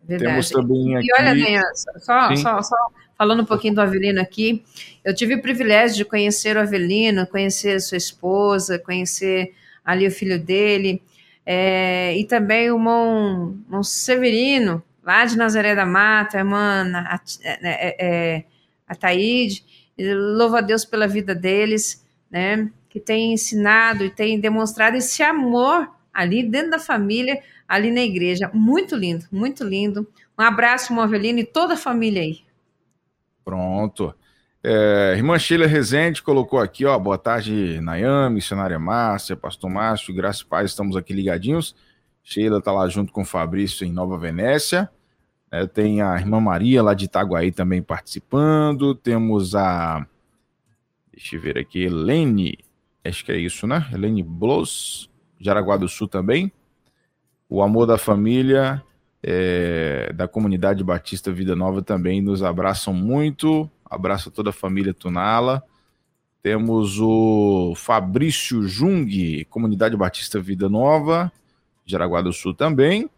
[0.03, 0.31] Verdade.
[0.31, 1.07] Temos também aqui.
[1.07, 2.75] E olha, Nenha, só, só, só,
[3.17, 4.63] falando um pouquinho do Avelino aqui,
[5.03, 9.53] eu tive o privilégio de conhecer o Avelino, conhecer sua esposa, conhecer
[9.87, 11.01] ali o filho dele,
[11.45, 17.21] é, e também o Mon, Mon Severino, lá de Nazaré da Mata, a irmã a,
[17.41, 18.43] é, é,
[18.85, 19.63] a Taíde.
[19.97, 22.69] Louvo a Deus pela vida deles, né?
[22.89, 28.51] que tem ensinado e tem demonstrado esse amor ali dentro da família, ali na igreja.
[28.53, 30.05] Muito lindo, muito lindo.
[30.37, 32.39] Um abraço, Movelino, e toda a família aí.
[33.45, 34.13] Pronto.
[34.69, 40.41] É, irmã Sheila Rezende colocou aqui, ó, boa tarde, Nayame, missionária Márcia, pastor Márcio, graças
[40.41, 41.73] e paz, estamos aqui ligadinhos.
[42.21, 44.89] Sheila tá lá junto com o Fabrício em Nova Venécia.
[45.49, 48.93] É, tem a irmã Maria lá de Itaguaí também participando.
[48.93, 50.05] Temos a.
[51.13, 52.57] Deixa eu ver aqui, Helene
[53.05, 53.87] acho que é isso, né?
[53.93, 55.09] Helene Bloss,
[55.39, 56.51] Jaraguá do Sul também.
[57.49, 58.83] O Amor da Família,
[59.23, 63.71] é, da Comunidade Batista Vida Nova também nos abraçam muito.
[63.89, 65.63] Abraço a toda a família Tunala.
[66.41, 71.31] Temos o Fabrício Jung, Comunidade Batista Vida Nova,
[71.85, 73.09] Jaraguá do Sul também.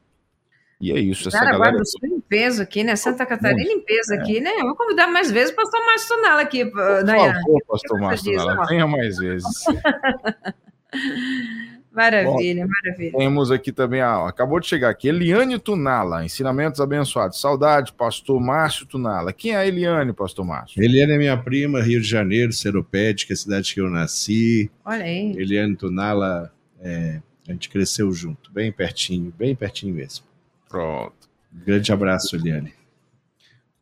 [0.82, 1.28] E é isso.
[1.28, 1.78] Essa Jaraguá galera...
[1.78, 2.96] do Sul em peso aqui, né?
[2.96, 4.18] Santa Catarina em peso é.
[4.18, 4.52] aqui, né?
[4.58, 7.34] Eu vou convidar mais vezes o pastor Márcio Tonala aqui, Por Nayana.
[7.34, 9.66] favor, pastor Márcio Tonala, venha mais vezes.
[11.92, 13.18] Maravilha, Bom, maravilha.
[13.18, 17.42] Temos aqui também, ah, acabou de chegar aqui, Eliane Tunala, ensinamentos abençoados.
[17.42, 19.34] Saudade, pastor Márcio Tunala.
[19.34, 20.82] Quem é a Eliane, pastor Márcio?
[20.82, 24.70] Eliane é minha prima, Rio de Janeiro, Seropédica, cidade que eu nasci.
[24.86, 25.34] Olha aí.
[25.36, 30.26] Eliane Tunala, é, a gente cresceu junto, bem pertinho, bem pertinho mesmo.
[30.70, 31.28] Pronto.
[31.52, 32.79] Grande abraço, Eliane.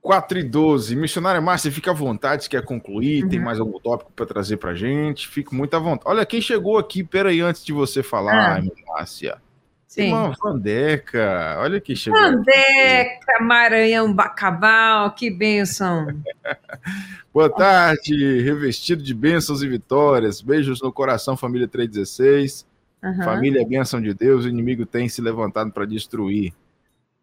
[0.07, 0.95] 4 e 12.
[0.95, 3.29] Missionária Márcia, fica à vontade, se quer concluir, uhum.
[3.29, 6.09] tem mais algum tópico para trazer para gente, fico muito à vontade.
[6.09, 8.63] Olha, quem chegou aqui, peraí, antes de você falar, ah.
[8.87, 9.37] Márcia.
[9.85, 10.03] Sim.
[10.03, 12.21] Irmã Vandeca, olha que chegou.
[12.21, 13.43] Vandeca, aqui.
[13.43, 16.07] Maranhão, Bacabal, que bênção.
[17.33, 20.41] Boa tarde, revestido de bênçãos e vitórias.
[20.41, 22.65] Beijos no coração, família 316.
[23.03, 23.23] Uhum.
[23.25, 26.53] Família é bênção de Deus, o inimigo tem se levantado para destruir.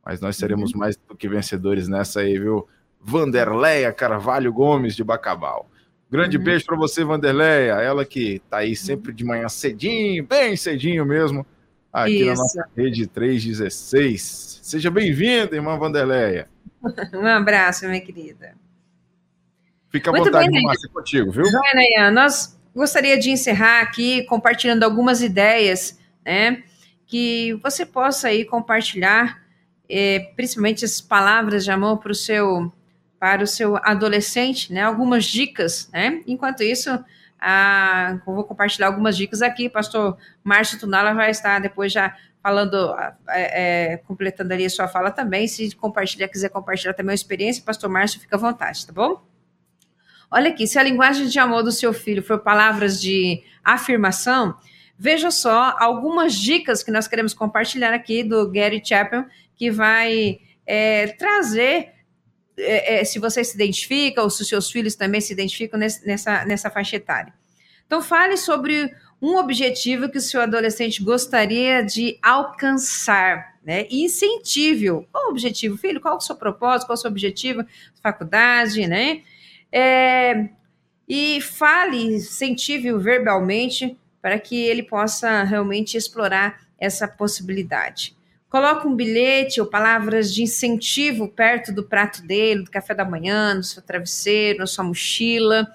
[0.04, 0.80] Mas nós seremos uhum.
[0.80, 2.68] mais do que vencedores nessa aí, viu?
[3.04, 5.68] Vanderleia Carvalho Gomes de Bacabal.
[6.10, 6.44] Grande uhum.
[6.44, 7.72] beijo para você, Vanderleia.
[7.74, 11.46] Ela que tá aí sempre de manhã cedinho, bem cedinho mesmo,
[11.92, 12.26] aqui Isso.
[12.26, 14.60] na nossa rede 316.
[14.62, 16.48] Seja bem-vinda, irmã Vanderleia.
[17.14, 18.54] Um abraço, minha querida.
[19.88, 21.44] Fica à Muito vontade, bem, Márcia, contigo, viu?
[21.46, 26.62] Joia, nós gostaria de encerrar aqui compartilhando algumas ideias, né?
[27.06, 29.42] Que você possa aí compartilhar
[29.88, 32.72] é, principalmente as palavras de amor para o seu
[33.24, 34.82] para o seu adolescente, né?
[34.82, 36.20] Algumas dicas, né?
[36.26, 36.90] Enquanto isso,
[38.26, 39.66] vou compartilhar algumas dicas aqui.
[39.66, 42.94] Pastor Márcio Tunala vai estar depois já falando,
[43.30, 45.48] é, é, completando ali a sua fala também.
[45.48, 49.26] Se compartilhar, quiser compartilhar também a experiência, Pastor Márcio, fica à vontade, tá bom?
[50.30, 54.54] Olha aqui, se a linguagem de amor do seu filho for palavras de afirmação,
[54.98, 59.24] veja só algumas dicas que nós queremos compartilhar aqui do Gary Chapman
[59.56, 61.94] que vai é, trazer,
[62.56, 66.44] é, é, se você se identifica, ou se os seus filhos também se identificam nessa,
[66.44, 67.32] nessa faixa etária.
[67.86, 73.86] Então, fale sobre um objetivo que o seu adolescente gostaria de alcançar, né?
[73.90, 75.06] Incentive-o.
[75.10, 76.00] Qual o objetivo, filho?
[76.00, 76.86] Qual o seu propósito?
[76.86, 77.64] Qual o seu objetivo?
[78.02, 79.22] Faculdade, né?
[79.72, 80.48] É,
[81.08, 88.16] e fale, incentive-o verbalmente para que ele possa realmente explorar essa possibilidade.
[88.54, 93.52] Coloca um bilhete ou palavras de incentivo perto do prato dele, do café da manhã,
[93.52, 95.66] no seu travesseiro, na sua mochila.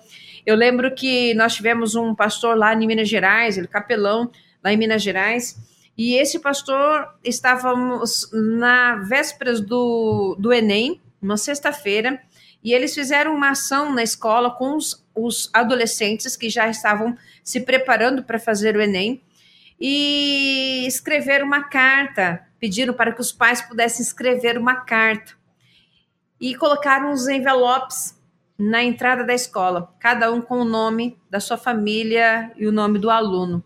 [0.46, 4.32] Eu lembro que nós tivemos um pastor lá em Minas Gerais, ele capelão
[4.64, 5.58] lá em Minas Gerais,
[5.98, 12.18] e esse pastor estávamos na vésperas do, do Enem, uma sexta-feira,
[12.64, 17.60] e eles fizeram uma ação na escola com os, os adolescentes que já estavam se
[17.60, 19.22] preparando para fazer o Enem
[19.78, 25.34] e escreveram uma carta pediram para que os pais pudessem escrever uma carta
[26.40, 28.18] e colocaram os envelopes
[28.58, 33.00] na entrada da escola, cada um com o nome da sua família e o nome
[33.00, 33.64] do aluno.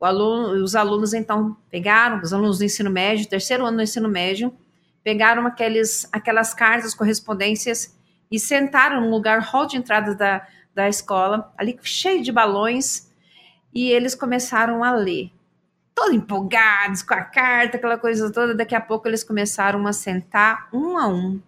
[0.00, 4.54] Aluno os alunos então pegaram, os alunos do ensino médio, terceiro ano do ensino médio,
[5.02, 7.96] pegaram aqueles, aquelas cartas, correspondências
[8.30, 13.10] e sentaram no lugar hall de entrada da, da escola, ali cheio de balões,
[13.72, 15.30] e eles começaram a ler
[15.96, 18.54] todos empolgados com a carta, aquela coisa toda.
[18.54, 21.40] Daqui a pouco eles começaram a sentar um a um.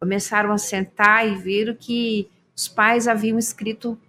[0.00, 4.00] Começaram a sentar e viram que os pais haviam escrito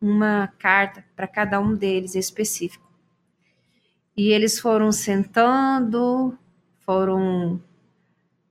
[0.00, 2.86] uma carta para cada um deles específico.
[4.14, 6.38] E eles foram sentando,
[6.80, 7.60] foram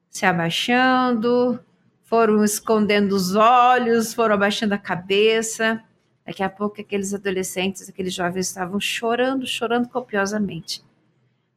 [0.10, 1.60] se abaixando,
[2.04, 5.84] foram escondendo os olhos, foram abaixando a cabeça.
[6.28, 10.84] Daqui a pouco, aqueles adolescentes, aqueles jovens estavam chorando, chorando copiosamente,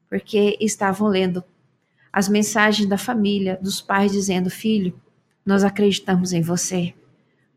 [0.08, 1.42] porque estavam lendo
[2.12, 4.94] as mensagens da família, dos pais dizendo: Filho,
[5.44, 6.94] nós acreditamos em você.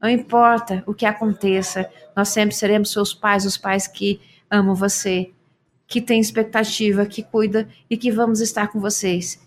[0.01, 5.32] Não importa o que aconteça, nós sempre seremos seus pais, os pais que amam você,
[5.86, 9.39] que têm expectativa, que cuida e que vamos estar com vocês.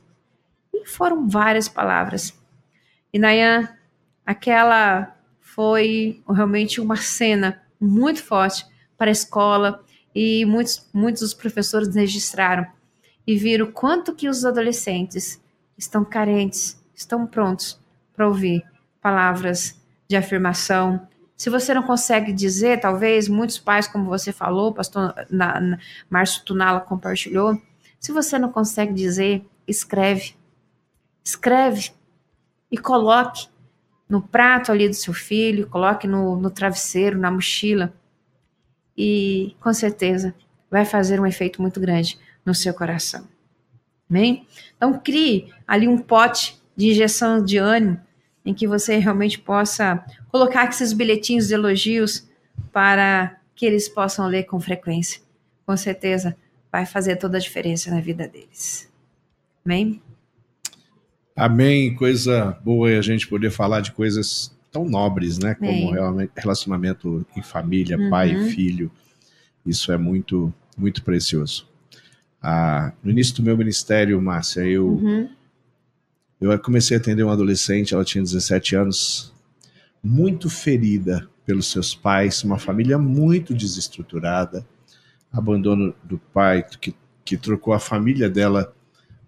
[0.72, 2.32] E foram várias palavras.
[3.12, 3.68] E Nayan,
[4.24, 5.15] aquela
[5.56, 8.66] foi realmente uma cena muito forte
[8.98, 9.82] para a escola
[10.14, 12.66] e muitos, muitos dos professores registraram
[13.26, 15.42] e viram quanto que os adolescentes
[15.76, 17.80] estão carentes, estão prontos
[18.14, 18.62] para ouvir
[19.00, 21.08] palavras de afirmação.
[21.34, 25.78] Se você não consegue dizer, talvez muitos pais, como você falou, pastor na, na,
[26.08, 27.60] Márcio Tunala compartilhou,
[27.98, 30.34] se você não consegue dizer, escreve.
[31.24, 31.92] Escreve
[32.70, 33.48] e coloque
[34.08, 37.92] no prato ali do seu filho, coloque no, no travesseiro, na mochila,
[38.96, 40.34] e com certeza
[40.70, 43.26] vai fazer um efeito muito grande no seu coração.
[44.08, 44.46] Amém?
[44.76, 48.00] Então, crie ali um pote de injeção de ânimo
[48.44, 52.28] em que você realmente possa colocar esses bilhetinhos de elogios
[52.72, 55.20] para que eles possam ler com frequência.
[55.66, 56.36] Com certeza
[56.70, 58.88] vai fazer toda a diferença na vida deles.
[59.64, 60.00] Amém?
[61.36, 61.94] Amém.
[61.94, 65.54] Coisa boa é a gente poder falar de coisas tão nobres, né?
[65.54, 68.08] Como realmente relacionamento em família, uhum.
[68.08, 68.90] pai e filho.
[69.64, 71.68] Isso é muito, muito precioso.
[72.42, 75.28] Ah, no início do meu ministério, Márcia, eu, uhum.
[76.40, 79.34] eu comecei a atender uma adolescente, ela tinha 17 anos,
[80.02, 84.66] muito ferida pelos seus pais, uma família muito desestruturada,
[85.32, 88.75] abandono do pai que, que trocou a família dela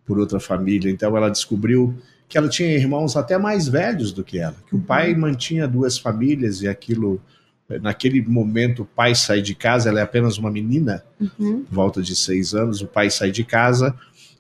[0.09, 0.91] por outra família.
[0.91, 1.95] Então ela descobriu
[2.27, 5.21] que ela tinha irmãos até mais velhos do que ela, que o pai uhum.
[5.21, 7.21] mantinha duas famílias e aquilo
[7.83, 11.67] naquele momento o pai sai de casa, ela é apenas uma menina, uhum.
[11.71, 13.95] volta de seis anos, o pai sai de casa,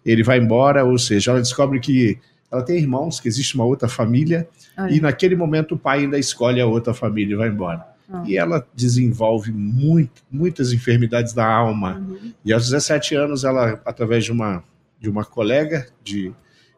[0.04, 2.18] ele vai embora, ou seja, ela descobre que
[2.50, 4.48] ela tem irmãos, que existe uma outra família,
[4.78, 4.90] Olha.
[4.90, 7.86] e naquele momento o pai ainda escolhe a outra família e vai embora.
[8.10, 8.22] Ah.
[8.26, 11.98] E ela desenvolve muito, muitas enfermidades da alma.
[11.98, 12.32] Uhum.
[12.42, 14.64] E aos 17 anos, ela, através de uma,
[15.00, 16.32] de uma colega de,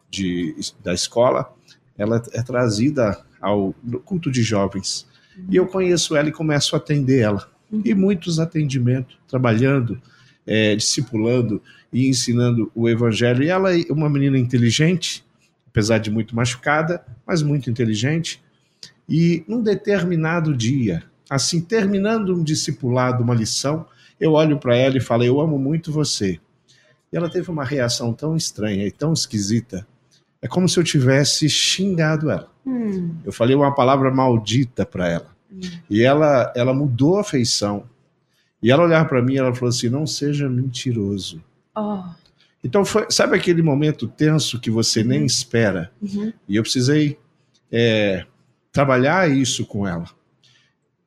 [0.09, 1.53] de, da escola,
[1.97, 3.73] ela é trazida ao
[4.05, 5.07] culto de jovens.
[5.49, 7.49] E eu conheço ela e começo a atender ela.
[7.71, 7.81] Uhum.
[7.83, 9.99] E muitos atendimentos, trabalhando,
[10.45, 11.61] é, discipulando
[11.91, 13.43] e ensinando o evangelho.
[13.43, 15.25] E ela é uma menina inteligente,
[15.67, 18.41] apesar de muito machucada, mas muito inteligente.
[19.07, 23.85] E num determinado dia, assim, terminando um discipulado, uma lição,
[24.19, 26.39] eu olho para ela e falo: Eu amo muito você.
[27.11, 29.85] E ela teve uma reação tão estranha e tão esquisita.
[30.41, 32.49] É como se eu tivesse xingado ela.
[32.65, 33.15] Hum.
[33.23, 35.27] Eu falei uma palavra maldita para ela.
[35.51, 35.59] Hum.
[35.89, 37.83] E ela, ela mudou a feição.
[38.63, 41.43] E ela olhava para mim e ela falou assim: não seja mentiroso.
[41.75, 42.03] Oh.
[42.63, 45.07] Então, foi, sabe aquele momento tenso que você uhum.
[45.07, 45.91] nem espera?
[46.01, 46.31] Uhum.
[46.47, 47.17] E eu precisei
[47.71, 48.25] é,
[48.71, 50.05] trabalhar isso com ela.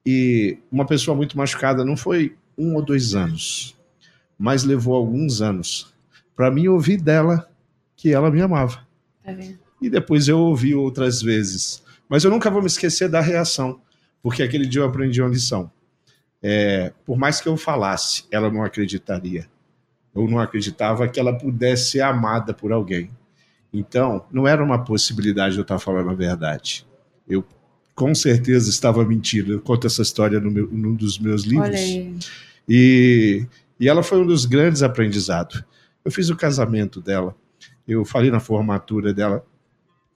[0.05, 3.75] E uma pessoa muito machucada não foi um ou dois anos,
[4.39, 5.94] mas levou alguns anos
[6.37, 7.49] para mim ouvir dela
[7.97, 8.87] que ela me amava.
[9.25, 9.33] Tá?
[9.81, 11.83] E depois eu ouvi outras vezes.
[12.09, 13.81] Mas eu nunca vou me esquecer da reação,
[14.23, 15.71] porque aquele dia eu aprendi uma lição.
[16.43, 19.49] É, por mais que eu falasse, ela não acreditaria.
[20.15, 23.11] Eu não acreditava que ela pudesse ser amada por alguém.
[23.73, 26.87] Então, não era uma possibilidade de eu estar falando a verdade.
[27.27, 27.45] Eu
[27.95, 29.53] com certeza estava mentindo.
[29.53, 31.81] Eu conto essa história no meu, num dos meus livros.
[32.69, 33.47] E,
[33.79, 35.65] e ela foi um dos grandes aprendizados.
[36.05, 37.35] Eu fiz o casamento dela,
[37.87, 39.45] eu falei na formatura dela,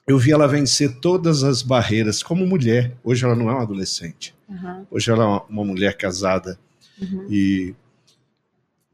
[0.06, 2.96] eu vi ela vencer todas as barreiras como mulher.
[3.04, 4.34] Hoje ela não é uma adolescente.
[4.48, 4.86] Uhum.
[4.90, 6.58] Hoje ela é uma mulher casada.
[7.00, 7.26] Uhum.
[7.30, 7.74] E,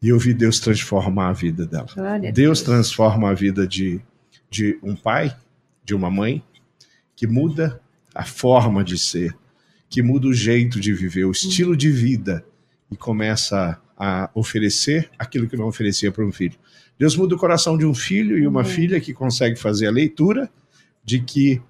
[0.02, 1.86] e eu vi Deus transformar a vida dela.
[2.20, 4.00] Deus, Deus transforma a vida de,
[4.50, 5.36] de um pai,
[5.84, 6.42] de uma mãe,
[7.14, 7.80] que muda
[8.12, 9.36] a forma de ser,
[9.88, 11.76] que muda o jeito de viver, o estilo uhum.
[11.76, 12.44] de vida
[12.90, 16.58] e começa a oferecer aquilo que não oferecia para um filho.
[16.98, 18.66] Deus muda o coração de um filho e uma uhum.
[18.66, 20.50] filha que consegue fazer a leitura
[21.04, 21.60] de que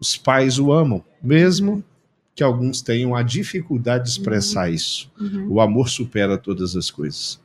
[0.00, 1.84] os pais o amam, mesmo
[2.34, 4.74] que alguns tenham a dificuldade de expressar uhum.
[4.74, 5.12] isso.
[5.18, 5.46] Uhum.
[5.48, 7.40] O amor supera todas as coisas.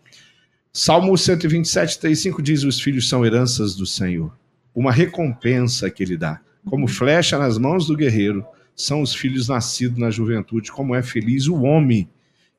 [0.73, 4.31] Salmo 127, 35 diz: Os filhos são heranças do Senhor,
[4.73, 6.39] uma recompensa que ele dá.
[6.65, 6.87] Como uhum.
[6.87, 10.71] flecha nas mãos do guerreiro, são os filhos nascidos na juventude.
[10.71, 12.07] Como é feliz o homem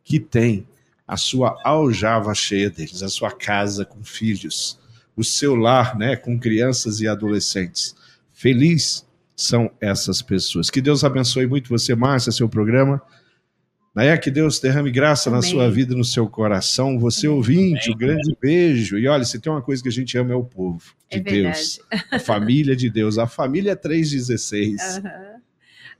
[0.02, 0.66] que tem
[1.08, 4.78] a sua aljava cheia deles, a sua casa com filhos,
[5.16, 7.96] o seu lar né, com crianças e adolescentes.
[8.30, 10.68] Feliz são essas pessoas.
[10.68, 13.00] Que Deus abençoe muito você, Márcia, seu programa.
[13.94, 15.40] Naé, que Deus derrame graça Amém.
[15.40, 16.98] na sua vida, no seu coração.
[16.98, 17.36] Você Amém.
[17.38, 18.98] ouvinte, um grande beijo.
[18.98, 21.20] E olha, se tem uma coisa que a gente ama é o povo de é
[21.20, 21.80] Deus.
[22.12, 23.16] A família de Deus.
[23.16, 24.98] A família 316.
[24.98, 25.40] Uhum.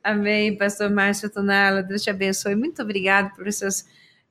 [0.05, 1.83] Amém, pastor Márcio Tonala.
[1.83, 2.55] Deus te abençoe.
[2.55, 3.85] Muito obrigado por essas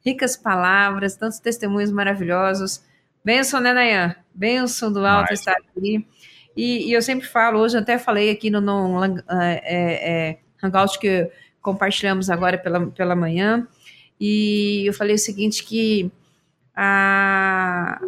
[0.08, 2.82] ricas palavras, tantos testemunhos maravilhosos.
[3.24, 4.16] Benção, né, Nayan?
[4.34, 6.08] Benção do alto estar aqui.
[6.56, 10.98] E, e, eu sempre falo, hoje até falei aqui no, no é, é, é, Hangout
[10.98, 11.30] que
[11.62, 13.68] compartilhamos agora pela, pela manhã,
[14.20, 16.10] e eu falei o seguinte, que
[16.74, 18.02] a,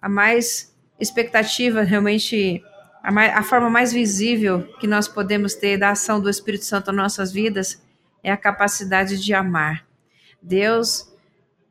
[0.00, 2.62] a mais expectativa, realmente,
[3.02, 6.92] a, mais, a forma mais visível que nós podemos ter da ação do Espírito Santo
[6.92, 7.80] nas nossas vidas
[8.22, 9.86] é a capacidade de amar.
[10.42, 11.10] Deus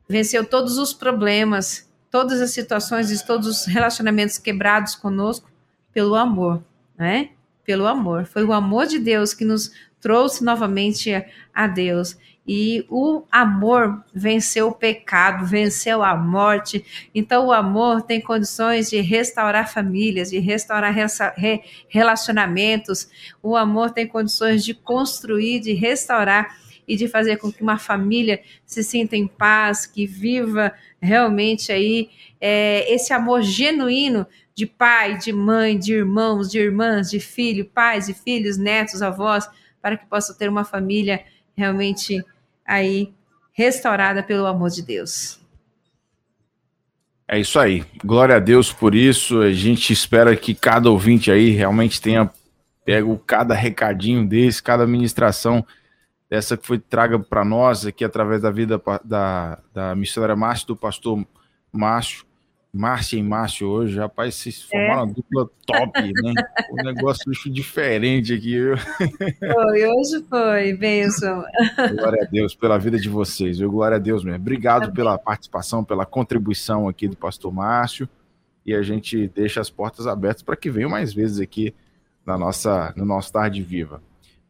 [0.08, 5.50] venceu todos os problemas, todas as situações e todos os relacionamentos quebrados conosco
[5.92, 6.62] pelo amor,
[6.96, 7.30] né?
[7.64, 8.26] Pelo amor.
[8.26, 11.10] Foi o amor de Deus que nos trouxe novamente
[11.54, 12.16] a Deus.
[12.46, 16.84] E o amor venceu o pecado, venceu a morte.
[17.14, 20.92] Então, o amor tem condições de restaurar famílias, de restaurar
[21.88, 23.08] relacionamentos.
[23.40, 28.40] O amor tem condições de construir, de restaurar e de fazer com que uma família
[28.64, 32.10] se sinta em paz, que viva realmente aí
[32.40, 38.08] é, esse amor genuíno de pai, de mãe, de irmãos, de irmãs, de filho, pais
[38.08, 39.48] e filhos, netos, avós,
[39.80, 41.24] para que possa ter uma família
[41.56, 42.22] realmente
[42.66, 43.12] aí
[43.52, 45.40] restaurada pelo amor de Deus.
[47.26, 47.84] É isso aí.
[48.04, 49.40] Glória a Deus por isso.
[49.40, 52.30] A gente espera que cada ouvinte aí realmente tenha
[52.84, 55.64] pego cada recadinho desse, cada ministração
[56.32, 60.76] dessa que foi traga para nós aqui através da vida da, da missionária Márcio, do
[60.76, 61.22] pastor
[61.70, 62.24] Márcio.
[62.72, 65.04] Márcia e Márcio hoje, rapaz, vocês formaram é.
[65.04, 66.32] uma dupla top, né?
[66.72, 68.58] um negócio diferente aqui.
[68.58, 68.78] Viu?
[68.78, 71.44] Foi, hoje foi, bênção.
[71.98, 73.70] Glória a Deus pela vida de vocês, viu?
[73.70, 74.40] Glória a Deus mesmo.
[74.40, 74.94] Obrigado Amém.
[74.94, 78.08] pela participação, pela contribuição aqui do pastor Márcio.
[78.64, 81.74] E a gente deixa as portas abertas para que venham mais vezes aqui
[82.24, 84.00] na nossa, no nosso Tarde Viva.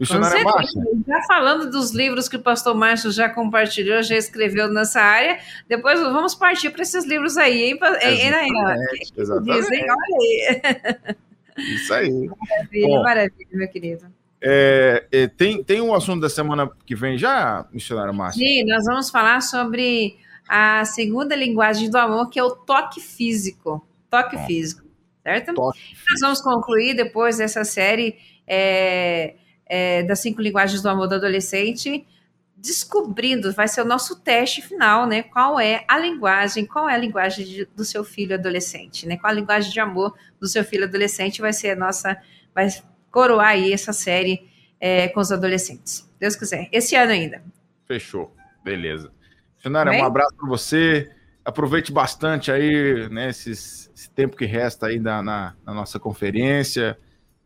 [0.03, 0.83] Missionária Márcia.
[1.07, 5.39] Já falando dos livros que o pastor Márcio já compartilhou, já escreveu nessa área,
[5.69, 9.61] depois vamos partir para esses livros aí, hein, exatamente, exatamente.
[9.61, 11.17] Dizem, olha aí.
[11.75, 12.11] Isso aí.
[12.11, 14.07] Maravilha, Bom, maravilha, meu querido.
[14.41, 18.45] É, é, tem, tem um assunto da semana que vem já, missionária Márcia?
[18.45, 20.17] Sim, nós vamos falar sobre
[20.49, 23.87] a segunda linguagem do amor, que é o toque físico.
[24.11, 24.83] Toque físico,
[25.23, 25.55] certo?
[25.55, 25.79] Toque
[26.11, 28.17] nós vamos concluir depois dessa série
[28.49, 29.37] é,
[29.75, 32.07] é, das cinco linguagens do amor do adolescente,
[32.55, 35.23] descobrindo, vai ser o nosso teste final, né?
[35.23, 39.17] Qual é a linguagem, qual é a linguagem de, do seu filho adolescente, né?
[39.17, 42.21] Qual a linguagem de amor do seu filho adolescente vai ser a nossa,
[42.55, 42.69] vai
[43.11, 44.47] coroar aí essa série
[44.79, 46.07] é, com os adolescentes.
[46.21, 46.69] Deus quiser.
[46.71, 47.43] Esse ano ainda.
[47.87, 48.31] Fechou.
[48.63, 49.11] Beleza.
[49.57, 51.11] Finara, um abraço para você.
[51.43, 56.99] Aproveite bastante aí, né, esses, esse tempo que resta aí na, na, na nossa conferência.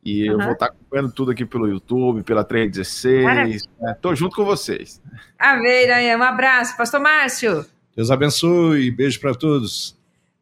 [0.06, 0.38] E uhum.
[0.38, 3.64] eu vou estar acompanhando tudo aqui pelo YouTube, pela 316.
[3.80, 3.96] Né?
[4.00, 5.02] Tô junto com vocês.
[5.36, 6.18] Amém, Nayan.
[6.18, 7.66] Um abraço, Pastor Márcio.
[7.96, 8.88] Deus abençoe.
[8.92, 9.98] Beijo para todos.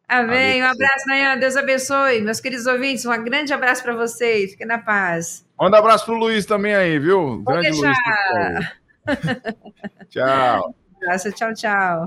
[0.06, 0.62] Amém.
[0.62, 1.38] Um abraço, Nayan.
[1.38, 2.20] Deus abençoe.
[2.20, 4.50] Meus queridos ouvintes, um grande abraço para vocês.
[4.50, 5.46] Fiquem na paz.
[5.58, 7.42] Manda um abraço pro Luiz também aí, viu?
[7.42, 7.94] Vou grande deixar.
[8.34, 9.48] Luiz.
[10.10, 10.74] tchau.
[10.92, 12.06] Um abraço, tchau, tchau.